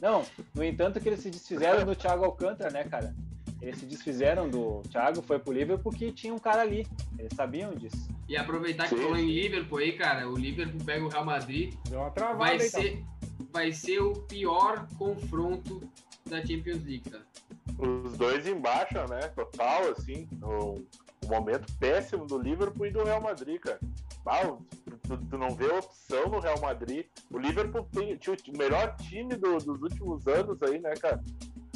[0.00, 0.24] não,
[0.54, 3.14] no entanto que eles se desfizeram do Thiago Alcântara, né, cara?
[3.60, 6.86] Eles se desfizeram do Thiago, foi pro Liverpool porque tinha um cara ali.
[7.18, 8.08] Eles sabiam disso.
[8.28, 9.02] E aproveitar que Sim.
[9.02, 12.52] falou em Liverpool aí, cara, o Liverpool pega o Real Madrid, Deu uma travada vai
[12.52, 12.80] aí, então.
[12.80, 13.04] ser,
[13.52, 15.82] vai ser o pior confronto
[16.28, 17.18] da Champions League, tá?
[17.78, 19.20] Os dois embaixo, né?
[19.34, 20.28] Total, assim.
[20.42, 20.84] Um,
[21.24, 23.80] um momento péssimo do Liverpool e do Real Madrid, cara.
[24.26, 24.64] Ah, o-
[25.02, 27.06] tu, tu não vê opção no Real Madrid.
[27.30, 31.20] O Liverpool tem, tinha o melhor time do- dos últimos anos aí, né, cara?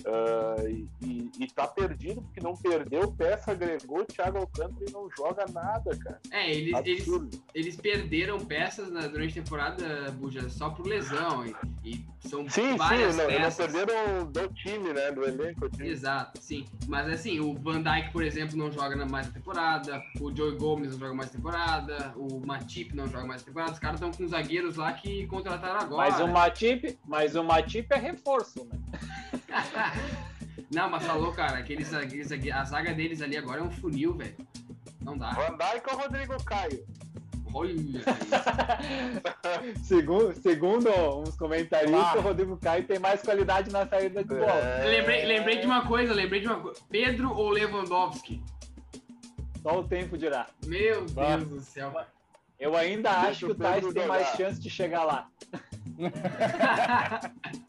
[0.07, 5.09] Ah, e, e, tá perdido porque não perdeu peça, agregou o Thiago Alcântara e não
[5.16, 6.20] joga nada, cara.
[6.30, 7.09] É, eles, eles,
[7.55, 11.46] eles perderam peças na- durante a temporada, Buja, só por lesão.
[11.46, 15.11] E, e são Sim, sim, várias não, eles não perderam do time, né?
[15.11, 15.70] Do elenco.
[15.70, 15.88] time.
[15.88, 16.66] Exato, sim.
[16.86, 20.92] Mas assim, o Van Dijk, por exemplo, não joga na mais temporada, o Joey Gomes
[20.92, 23.72] não joga mais temporada, o Matip não joga mais temporada.
[23.72, 26.11] Os caras estão com zagueiros lá que contrataram agora.
[26.11, 28.78] Mas o Matip, mas o Matip é reforço, né?
[30.70, 34.36] não, mas falou, cara, aqueles, aqueles, a zaga deles ali agora é um funil, velho.
[35.00, 35.30] Não dá.
[35.30, 36.84] Van Dijk ou Rodrigo Caio?
[37.57, 37.72] Olha
[39.84, 40.90] segundo, segundo
[41.20, 42.18] uns comentaristas, Ah.
[42.18, 44.50] o Rodrigo Caio tem mais qualidade na saída de bola.
[44.50, 44.84] É.
[44.88, 46.80] Lembrei, lembrei de uma coisa, lembrei de uma coisa.
[46.90, 48.42] Pedro ou Lewandowski?
[49.62, 50.48] Só o tempo dirá.
[50.66, 51.07] Meu.
[51.07, 51.94] Deus do céu.
[52.59, 55.28] Eu ainda Deixa acho que o Tais Pedro tem mais chance de chegar lá.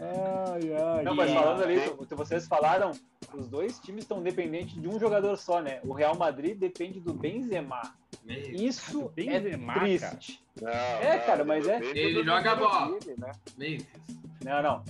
[0.00, 1.02] Ai, ai.
[1.04, 2.92] Não, mas falando ali, o que vocês falaram,
[3.34, 5.80] os dois times estão dependentes de um jogador só, né?
[5.84, 7.80] O Real Madrid depende do Benzema.
[8.26, 10.42] Isso Do é Benzema, triste.
[10.60, 12.98] Não, É, não, cara, mas é- Ele joga primeiro bola.
[13.18, 13.78] né?
[14.44, 14.84] Não, não.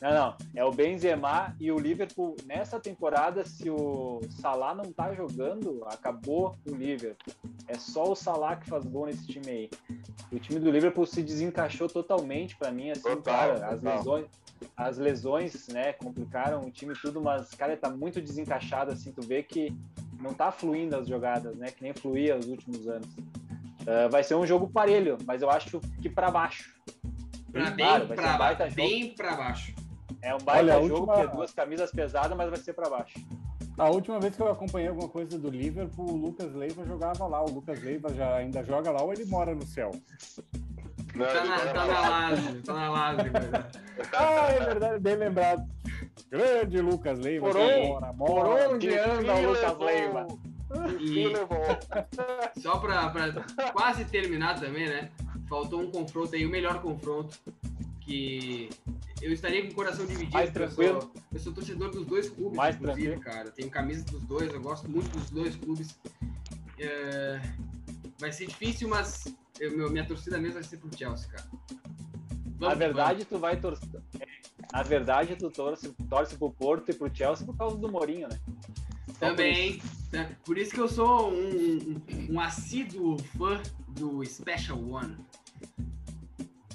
[0.00, 0.36] Não, não.
[0.54, 2.36] É o Benzema e o Liverpool.
[2.44, 7.34] Nessa temporada, se o Salah não tá jogando, acabou o Liverpool.
[7.66, 9.70] É só o Salah que faz gol nesse time aí.
[10.30, 13.66] O time do Liverpool se desencaixou totalmente para mim, assim, Total, cara.
[13.66, 13.96] As total.
[13.96, 14.26] lesões,
[14.76, 19.12] as lesões, né, complicaram o time tudo, mas, cara, tá muito desencaixado, assim.
[19.12, 19.74] Tu vê que
[20.20, 21.70] não tá fluindo as jogadas, né?
[21.70, 23.08] Que nem fluía os últimos anos.
[23.86, 26.74] Ah, vai ser um jogo parelho, mas eu acho que para baixo.
[27.52, 28.06] Pra bem, Claro,
[29.14, 29.74] pra baixo.
[30.22, 32.72] É um baita Olha, a jogo, última- que é duas camisas pesadas, mas vai ser
[32.72, 33.18] para baixo.
[33.78, 37.42] A última vez que eu acompanhei alguma coisa do Liverpool, o Lucas Leiva jogava lá.
[37.44, 39.90] O Lucas Leiva já ainda joga lá ou ele mora no céu?
[41.14, 42.00] Não, Tá na, tá lá.
[42.02, 43.32] na Lazio, tá na Lazio.
[43.32, 43.70] cara.
[44.14, 45.66] Ah, é verdade, bem lembrado.
[46.30, 47.46] Grande Lucas Leiva.
[47.50, 48.68] Por onde- mora, Por mora.
[48.70, 50.26] onde anda o Lucas Leiva?
[51.00, 52.60] E...
[52.60, 53.32] Só pra, pra
[53.72, 55.10] quase terminar também, né?
[55.48, 57.38] Faltou um confronto aí, o melhor confronto.
[58.00, 58.68] Que
[59.22, 60.32] eu estaria com o coração dividido.
[60.32, 61.00] Mais porque eu tranquilo.
[61.02, 63.34] sou- Eu sou torcedor dos dois clubes, Mais inclusive, tranquilo.
[63.36, 63.50] cara.
[63.50, 65.96] Tenho camisa dos dois, eu gosto muito dos dois clubes.
[66.78, 67.40] É,
[68.18, 69.24] Vai ser difícil, mas
[69.60, 71.44] eu- meu- minha torcida mesmo vai ser pro Chelsea, cara.
[72.58, 73.86] Vamos Na verdade, tu vai torcer.
[74.18, 74.26] é,
[74.72, 78.38] Na verdade, tu torce, torce pro Porto e pro Chelsea por causa do Mourinho, né?
[78.48, 79.82] Só por Também.
[80.12, 80.34] né?
[80.46, 81.36] Por isso que eu sou um,
[82.10, 85.16] um, um assíduo fã do Special One.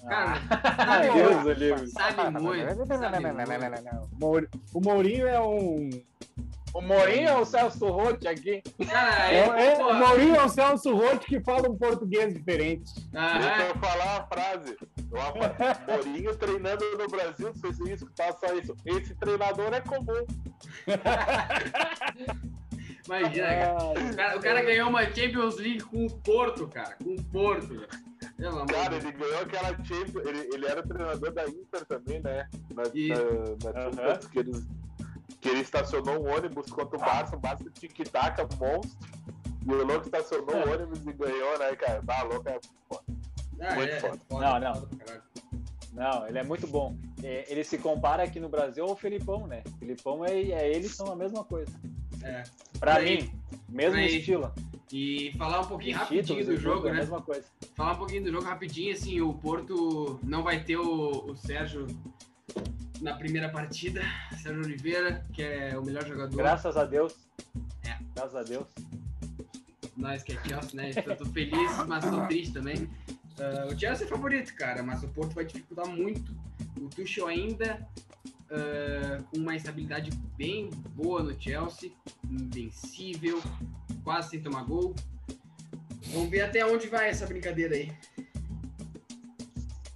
[0.08, 0.42] Cara,
[0.78, 2.72] Ah, Deus sabe muito.
[2.90, 3.20] Sabe
[4.20, 4.50] muito.
[4.74, 5.90] O Mourinho é um.
[6.74, 8.64] O Mourinho é o Celso Rotti aqui.
[8.90, 12.94] Cara, É, é- pô, o Mourinho é o Celso Rotti que fala um português diferente.
[13.12, 14.78] Deixa aham, eu falar a frase.
[15.12, 18.74] O Mourinho treinando no Brasil, se você escutar só isso.
[18.86, 20.26] Esse treinador é comum.
[23.06, 23.84] imagina, cara.
[23.90, 24.38] O cara.
[24.38, 26.96] O cara ganhou uma Champions League com o Porto, cara.
[27.04, 27.86] Com o Porto.
[28.68, 30.26] Cara, ele ganhou aquela Champions.
[30.26, 32.50] Ele, ele era treinador da Inter também, né?
[32.74, 33.92] Na, E- na, na.
[34.16, 34.68] Champions, que, eles,
[35.40, 38.98] que ele estacionou um ônibus contra o Barça, o Barça tic-tac, monstro.
[39.66, 42.02] E o louco estacionou o ônibus e ganhou, né, cara?
[42.02, 43.04] Bah, louco é foda.
[43.60, 44.20] Ah, Muito é, foda.
[44.28, 44.88] foda, Não, não.
[45.94, 46.96] Não, ele é muito bom.
[47.22, 49.62] É, Ele se compara aqui no Brasil ao Felipão, né?
[49.78, 51.72] Felipão é, é ele são a mesma coisa.
[52.24, 52.44] É.
[52.80, 53.32] Pra Aí- mim,
[53.70, 54.52] mesmo aí- estilo.
[54.92, 57.06] E falar um pouquinho Os rapidinho títulos do jogo, é né?
[57.76, 61.88] Falar um pouquinho do jogo rapidinho, assim, o Porto não vai ter o, o Sérgio
[63.00, 64.02] na primeira partida.
[64.42, 66.36] Sérgio Oliveira, que é o melhor jogador.
[66.36, 67.16] Graças a Deus.
[67.84, 67.98] É.
[68.16, 68.68] Graças a Deus.
[69.96, 70.92] Nós que é Chelsea, né?
[71.06, 72.90] Eu tô feliz, mas tô triste também.
[73.40, 76.36] Ah, o Chelsea é favorito, cara, mas o Porto vai dificultar muito.
[76.80, 77.88] O Tuchel ainda
[78.52, 81.92] ah, com uma estabilidade bem boa no Chelsea,
[82.30, 83.42] invencível,
[84.04, 84.94] quase sem tomar gol.
[86.14, 87.92] Vamos ver até onde vai essa brincadeira aí.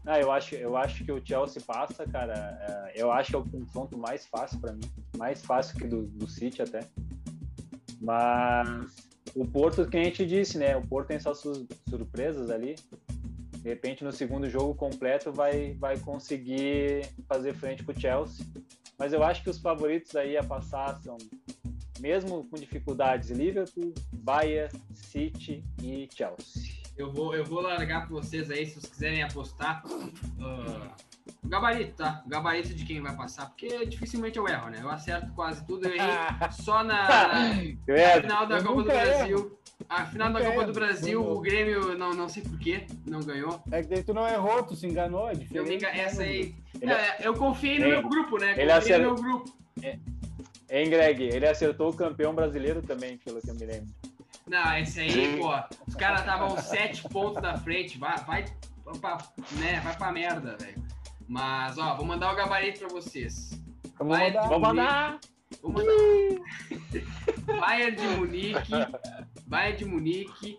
[0.05, 2.33] Ah, eu acho, eu acho que o Chelsea passa, cara.
[2.93, 4.81] É, Eu acho que é o confronto mais fácil pra mim.
[5.17, 6.87] Mais fácil que do, do City até.
[7.99, 8.95] Mas
[9.35, 10.77] o Porto, que a gente disse, né?
[10.77, 12.75] O Porto tem suas sur- surpresas ali.
[13.65, 18.45] De repente, no segundo jogo completo, vai, vai conseguir fazer frente com o Chelsea.
[18.95, 21.17] Mas eu acho que os favoritos aí a passar são,
[21.99, 26.84] mesmo com dificuldades, Liverpool, Bayern, City e Chelsea.
[26.97, 29.83] Eu vou, eu vou largar para vocês aí, se vocês quiserem apostar.
[30.39, 30.95] ah,
[31.43, 32.23] o gabarito, tá?
[32.25, 34.79] O gabarito de quem vai passar, porque dificilmente eu erro, né?
[34.81, 35.87] Eu acerto quase tudo.
[35.87, 36.07] Eu errei
[36.63, 37.53] só na, na
[37.87, 39.59] É, final da eu Copa do Brasil.
[39.89, 43.61] A final da Copa do Brasil, o Grêmio, não, não sei porquê, não ganhou.
[43.71, 45.75] É que daí tu não errou, tu se enganou, é Eu me diferente.
[45.75, 46.55] enga- né, Essa aí.
[46.81, 48.51] Ele- É, eu confiei no Ele- meu grupo, né?
[48.57, 49.53] ele Confiei acer- no meu grupo.
[50.69, 51.23] Hein, Greg?
[51.23, 53.89] Ele acertou o campeão brasileiro também, pelo que eu me lembro.
[54.47, 55.37] Não, esse aí, Sim.
[55.39, 55.51] pô,
[55.87, 57.97] os caras estavam sete pontos na frente.
[57.97, 58.45] Vai, vai,
[59.01, 59.17] pra,
[59.53, 60.83] né, vai pra merda, velho.
[61.27, 63.59] Mas, ó, vou mandar o gabarito pra vocês.
[63.97, 64.47] Vamos Vai, mandar.
[64.47, 65.19] Vamos mandar!
[65.61, 65.91] Vou mandar.
[67.59, 68.71] Bayern de Munique,
[69.47, 70.57] Bayern de Munique,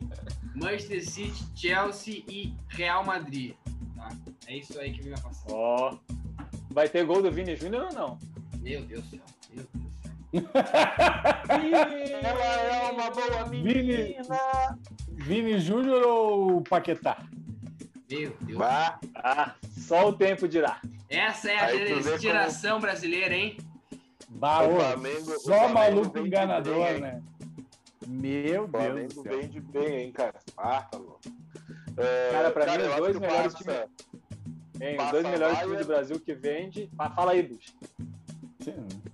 [0.55, 3.55] Manchester City, Chelsea e Real Madrid.
[3.95, 4.09] Tá?
[4.47, 5.53] É isso aí que vai passar.
[5.53, 5.97] Ó.
[6.71, 8.19] Vai ter gol do Vini Júnior ou não?
[8.59, 9.21] Meu Deus do céu.
[9.55, 9.86] Meu Deus do céu.
[12.23, 14.79] Ela é uma boa Vini, menina.
[15.13, 17.19] Vini Júnior ou Paquetá?
[18.11, 18.59] Meu Deus.
[18.59, 20.81] Bah, Ah, só o tempo dirá.
[21.09, 23.57] Essa é a Aí geração brasileira, hein?
[24.29, 27.23] Bah, O ô, Flamengo- o só Flamengo maluco enganador, bem, né?
[28.07, 30.35] Meu o Deus Flamengo vem de bem, hein, cara.
[30.57, 31.21] Ah, tá louco.
[31.97, 34.07] É, Cara, pra mim, eu os dois melhores passa- times-
[34.79, 36.91] Hein, os dois melhores times do Brasil que vende.
[36.99, 37.75] Ah, fala aí, Bush.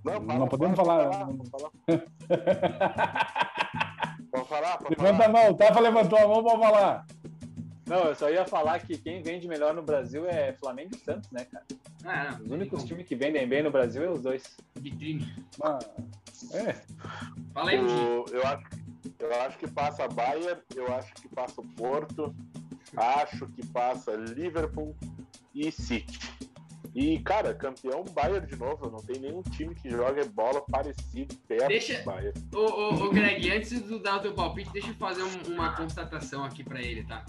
[0.04, 1.10] Não, Não, fala, podemos pode falar.
[1.12, 1.70] falar, pode falar.
[4.30, 7.06] Pode falar, Levanta a mão, o Tafa levantou a mão pra falar.
[7.86, 11.30] Não, eu só ia falar que quem vende melhor no Brasil é Flamengo e Santos,
[11.30, 11.64] né, cara?
[12.04, 12.46] Ah, não.
[12.46, 14.42] Os únicos times que vendem bem no Brasil é os dois.
[14.76, 15.30] Vitrine.
[15.58, 16.80] Mas, é,
[17.52, 17.78] Fala aí.
[17.80, 18.64] O- eu, acho,
[19.18, 22.34] eu acho que passa Bayern, eu acho que passa o Porto,
[22.96, 24.96] acho que passa Liverpool
[25.54, 26.18] e City.
[26.94, 28.90] E, cara, campeão Bayern de novo.
[28.90, 32.38] Não tem nenhum time que joga bola parecido perto Deixa- do Bayern.
[32.54, 35.74] Ô, ô, ô, Greg, antes de dar o teu palpite, deixa eu fazer um- uma
[35.74, 37.24] constatação aqui pra ele, tá?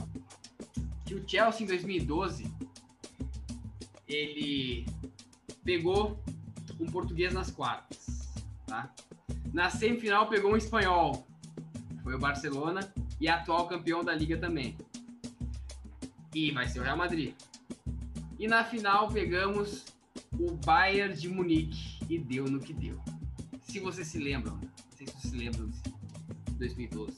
[1.06, 2.46] Que o Chelsea em 2012
[4.08, 4.86] ele
[5.64, 6.20] pegou
[6.80, 8.34] um português nas quartas,
[8.68, 8.94] tá?
[9.54, 11.26] Na semifinal pegou um espanhol,
[12.04, 14.76] foi o Barcelona e atual campeão da liga também.
[16.34, 17.34] E vai ser o Real Madrid.
[18.44, 19.86] E na final pegamos
[20.38, 23.00] o Bayern de Munique e deu no que deu.
[23.62, 25.80] Se vocês se lembram, não sei se vocês se lembram de
[26.56, 27.14] 2012.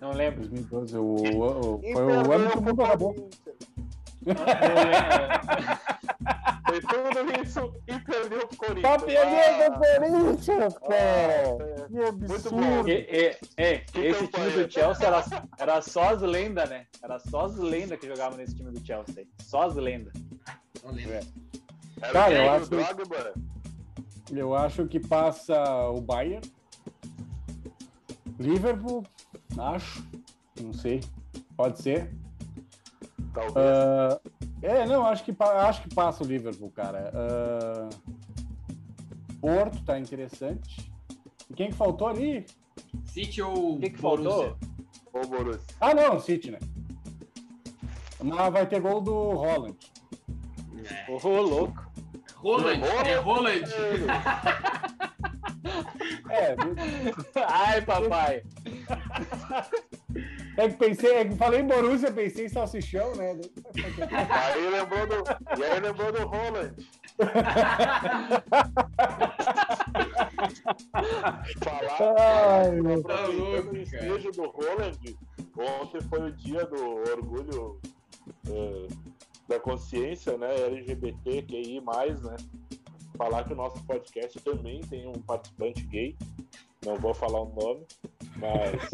[0.00, 0.46] Não lembro.
[0.48, 3.28] 2012, o, o- E foi o ano que o mundo acabou.
[6.80, 8.82] Foi tudo isso e perdeu o Corinthians.
[8.82, 10.94] Tá perdendo o Ah, Corinthians, cara!
[10.94, 11.56] é.
[11.86, 12.58] Que Muito bom.
[12.58, 12.88] absurdo!
[12.88, 15.24] E, e- e, Que esse time do Chelsea era,
[15.58, 16.86] era só as lendas, né?
[17.02, 19.26] Era só as lendas que jogavam nesse time do Chelsea.
[19.42, 20.12] Só as lendas.
[20.84, 21.14] Lembro.
[21.14, 21.20] É.
[22.02, 23.34] Era Cara, eu acho- Drogba.
[24.30, 26.42] Eu acho que passa o Bayern.
[28.38, 29.04] Liverpool,
[29.58, 30.04] acho.
[30.60, 31.00] Não sei.
[31.56, 32.10] Pode ser.
[33.32, 33.54] Talvez.
[33.56, 34.20] Ah,
[34.62, 37.12] é, não, acho que, acho que passa o Liverpool, cara.
[37.14, 37.88] Ah,
[39.40, 40.92] Porto tá interessante.
[41.48, 42.44] E quem que faltou ali?
[43.04, 44.30] City ou O que, Borussia?
[44.32, 44.56] faltou?
[45.12, 45.76] Ô, Borussia.
[45.80, 46.58] Ah, não, City, né?
[48.22, 49.76] Mas vai ter gol do Holland.
[50.84, 51.10] É.
[51.12, 51.86] Ô, louco.
[52.36, 53.62] Roland, é Roland.
[56.28, 56.54] É,
[57.46, 58.42] Ai, papai.
[60.56, 63.38] é que pensei, é que falei em Borussia, pensei em salsichão, né?
[64.30, 65.22] Aí lembrou do,
[65.58, 66.74] e aí lembrou do Roland.
[71.98, 73.02] Falar, Ai, meu.
[73.02, 74.98] Tá louco, o do Roland,
[75.58, 77.80] ontem foi o dia do orgulho
[78.48, 78.86] eh,
[79.48, 80.54] da consciência, né?
[80.66, 82.36] LGBT, QI, né?
[83.16, 86.16] Falar que o nosso podcast também tem um participante gay.
[86.84, 87.86] Não vou falar o nome,
[88.38, 88.90] mas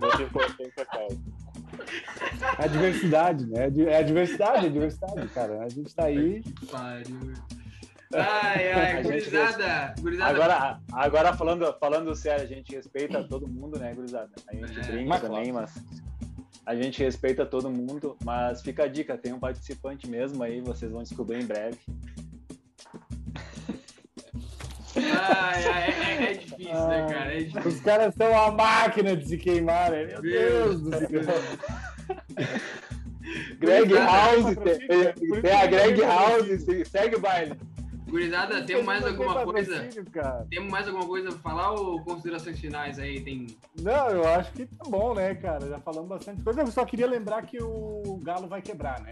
[0.00, 1.18] muito importante a causa.
[2.58, 3.64] É a diversidade, né?
[3.64, 5.62] É É a diversidade, é a diversidade, cara.
[5.62, 6.42] A gente tá aí.
[6.70, 7.32] Pariu.
[8.14, 9.94] Ai, ai, gurizada.
[10.00, 10.30] Gurizada.
[10.30, 14.30] Agora, agora falando, falando sério, a gente respeita todo mundo, né, gurizada?
[14.48, 15.74] A gente É, brinca mas também, mas
[16.64, 20.90] a gente respeita todo mundo, mas fica a dica, tem um participante mesmo aí, vocês
[20.90, 21.78] vão descobrir em breve.
[25.20, 27.34] Ai, ai, é, é difícil, né, cara?
[27.34, 27.68] É difícil.
[27.70, 30.04] Os caras são a máquina de se queimar, né?
[30.04, 31.08] Meu Deus do céu.
[33.58, 37.54] Greg House, tem, tem a Greg House, segue o baile.
[38.08, 39.86] Gurizada, temos mais alguma coisa?
[40.48, 43.20] Temos mais alguma coisa pra falar ou considerações finais aí?
[43.20, 43.46] Tem.
[43.82, 45.68] Não, eu acho que tá bom, né, cara?
[45.68, 46.62] Já falamos bastante coisa.
[46.62, 49.10] Eu só queria lembrar que o Galo vai quebrar, né?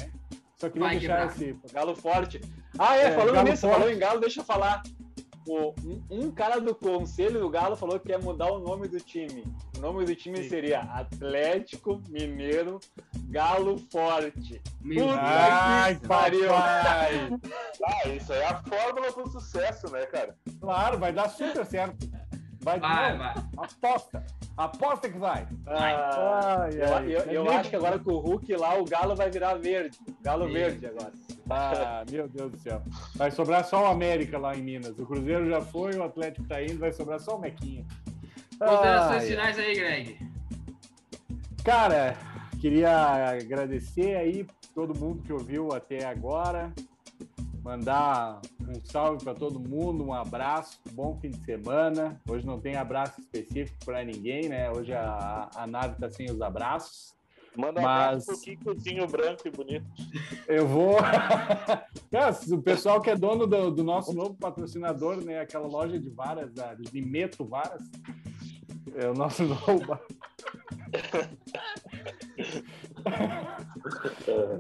[0.57, 1.51] Só queria Vai deixar quebrar.
[1.51, 1.75] esse.
[1.75, 2.41] Galo forte.
[2.79, 4.83] Ah, é, É, falando nisso, falou em Galo, deixa eu falar.
[5.49, 8.99] O- um, um cara do conselho do Galo falou que ia mudar o nome do
[9.01, 9.45] time.
[9.77, 10.49] O nome do time Sim.
[10.49, 12.81] seria Atlético Mineiro
[13.29, 14.61] Galo Forte.
[14.81, 16.49] Meu Puta Ai, que pariu.
[16.49, 17.31] papai!
[17.85, 20.37] Ah, isso aí é a fórmula do sucesso, né, cara?
[20.61, 22.09] Claro, vai dar super certo.
[22.61, 23.35] Vai, Vai, vai.
[23.57, 24.25] Aposta.
[24.57, 25.47] Aposta que vai.
[25.67, 27.15] Ah, Ai, eu ai.
[27.15, 29.97] eu- É eu acho que agora com o Hulk lá, o Galo vai virar verde.
[30.23, 31.13] Galo Meu verde agora.
[31.49, 32.83] Ah, meu Deus do céu.
[33.15, 34.99] Vai sobrar só o América lá em Minas.
[34.99, 37.87] O Cruzeiro já foi, o Atlético tá indo, vai sobrar só o Mequinha.
[38.59, 40.19] Considerações Ai, finais aí, Greg.
[41.65, 42.17] Cara,
[42.61, 46.73] queria agradecer aí todo mundo que ouviu até agora.
[47.63, 52.21] Mandar um salve para todo mundo, um abraço, bom fim de semana.
[52.29, 54.71] Hoje não tem abraço específico para ninguém, né?
[54.71, 57.16] Hoje a, a nave tá sem os abraços.
[57.57, 59.87] Manda um Mas- pro Kikozinho branco e bonito.
[60.47, 60.97] Eu vou.
[62.11, 65.41] Cara, o pessoal que é dono do, do nosso novo patrocinador, né?
[65.41, 67.83] Aquela loja de varas, da Limeto Varas.
[68.95, 69.99] É o nosso novo.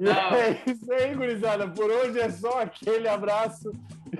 [0.01, 1.68] E é isso aí, gurizada.
[1.68, 3.72] Por hoje é só aquele abraço.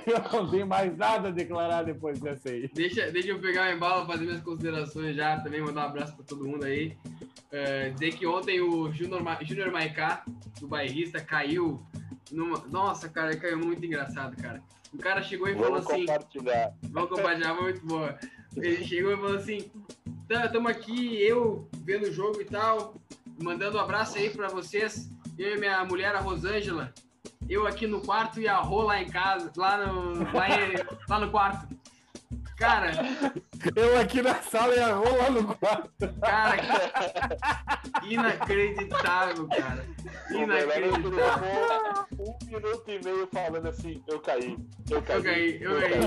[0.07, 2.69] Eu não tenho mais nada a declarar depois dessa aí.
[2.75, 6.25] Deixa, deixa eu pegar o embalo, fazer minhas considerações já, também mandar um abraço pra
[6.25, 6.97] todo mundo aí.
[7.53, 8.91] É, dizer que ontem o
[9.23, 10.25] Ma- Júnior Maiká,
[10.61, 11.81] do bairrista, caiu
[12.31, 12.59] numa...
[12.69, 14.61] Nossa, cara, caiu muito engraçado, cara.
[14.93, 16.01] O cara chegou e falou Vamos assim...
[16.07, 16.73] compartilhar.
[16.91, 18.19] Vamos compartilhar, muito boa.
[18.57, 19.71] Ele chegou e falou assim:
[20.29, 22.95] estamos aqui, eu vendo o jogo e tal,
[23.41, 25.09] mandando um abraço aí pra vocês.
[25.39, 26.93] Eu e minha mulher, a Rosângela.
[27.49, 30.75] eu aqui no quarto e a Rô lá em casa, lá no, lá, em-
[31.09, 31.69] lá no quarto.
[32.57, 32.91] Cara,
[33.75, 35.91] Eu aqui na sala e a rola no quarto.
[36.21, 36.57] cara,
[38.03, 39.85] inacreditável, cara.
[40.31, 42.07] Inacreditável.
[42.19, 44.57] um minuto e meio falando assim, eu caí,
[44.91, 45.19] eu caí.
[45.19, 46.01] Eu caí, eu caí.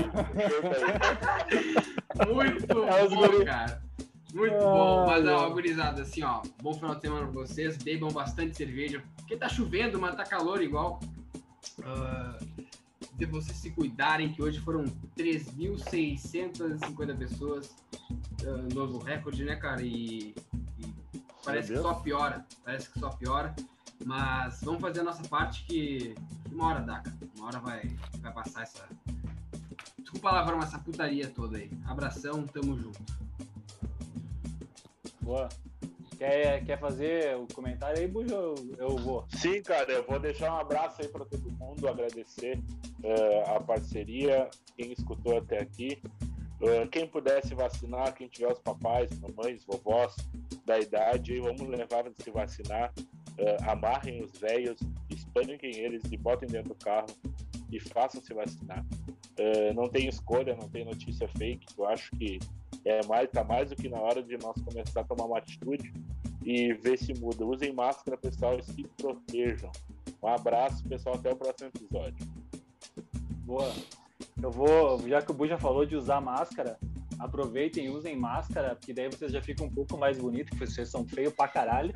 [0.50, 0.62] eu
[2.22, 2.34] caí.
[2.34, 3.44] Muito É bom, guri.
[3.44, 3.82] cara.
[4.34, 5.06] Muito Ai, bom.
[5.06, 7.76] Mas, ó, gurizada, assim, ó, bom final de semana pra vocês.
[7.76, 9.02] Bebam bastante cerveja.
[9.16, 11.00] Porque tá chovendo, mas tá calor igual.
[11.84, 12.36] Ah,
[13.20, 14.84] de vocês se cuidarem, que hoje foram
[15.16, 17.76] 3.650 pessoas.
[18.42, 19.82] Ah, novo recorde, né, cara?
[19.82, 20.34] E,
[20.78, 20.94] e
[21.44, 22.46] parece que só piora.
[22.64, 23.54] Parece que só piora.
[24.06, 26.14] Mas vamos fazer a nossa parte que,
[26.48, 27.18] que uma hora dá, cara.
[27.36, 27.82] Uma hora vai,
[28.22, 28.88] vai passar essa.
[29.98, 31.70] Desculpa o palavrão, essa putaria toda aí.
[31.84, 33.04] Abração, tamo junto.
[35.20, 35.50] Boa.
[36.16, 38.34] Quer, quer fazer o comentário aí, Bujo?
[38.34, 39.26] Eu, eu vou.
[39.28, 42.58] Sim, cara, eu vou deixar um abraço aí para todo mundo, agradecer
[43.02, 46.00] eh, a parceria, quem escutou até aqui.
[46.62, 50.14] Eh, quem puder se vacinar, quem tiver os papais, mamães, vovós
[50.66, 52.92] da idade, vamos levar a se vacinar.
[53.38, 54.78] Eh, amarrem os velhos,
[55.08, 57.06] espanquem eles e botem dentro do carro
[57.72, 58.84] e façam se vacinar.
[59.38, 61.66] Eh, não tem escolha, não tem notícia fake.
[61.78, 62.38] Eu acho que
[62.84, 65.92] é mais, tá mais do que na hora de nós começar a tomar uma atitude
[66.44, 67.44] e ver se muda.
[67.44, 69.70] Usem máscara, pessoal, e se protejam.
[70.22, 72.26] Um abraço, pessoal, até o próximo episódio.
[73.50, 73.74] Boa.
[74.40, 76.78] Eu vou, já que o Bu já falou de usar máscara,
[77.18, 80.88] aproveitem e usem máscara, porque daí vocês já ficam um pouco mais bonitos, porque vocês
[80.88, 81.92] são feios pra caralho,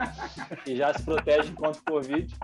[0.67, 2.35] e já se protegem contra o Covid.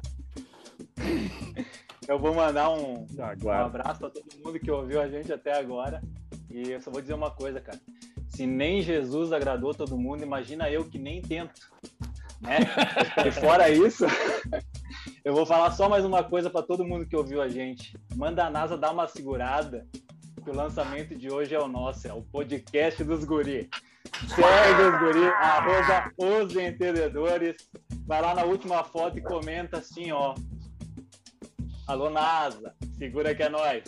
[2.07, 3.65] Eu vou mandar um, um Agora.
[3.65, 6.01] abraço pra todo mundo que ouviu a gente até agora.
[6.49, 7.81] E eu só vou dizer uma coisa, cara.
[8.29, 11.69] Se nem Jesus agradou todo mundo, imagina eu que nem tento.
[12.41, 12.59] Né?
[13.27, 14.07] E fora isso,
[15.25, 17.97] eu vou falar só mais uma coisa para todo mundo que ouviu a gente.
[18.17, 19.87] Manda a NASA dar uma segurada,
[20.43, 23.69] que o lançamento de hoje é o nosso, é o podcast dos guri.
[24.29, 27.57] Segue os guri, arroba os entendedores.
[28.07, 30.35] Vai lá na última foto e comenta assim, ó.
[31.87, 33.83] Alô, NASA, segura que é nós.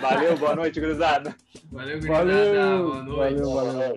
[0.00, 1.34] Valeu, boa noite, gurizada.
[1.70, 2.24] Valeu, gurizada.
[2.24, 3.40] Valeu, Boa noite.
[3.40, 3.96] valeu, valeu.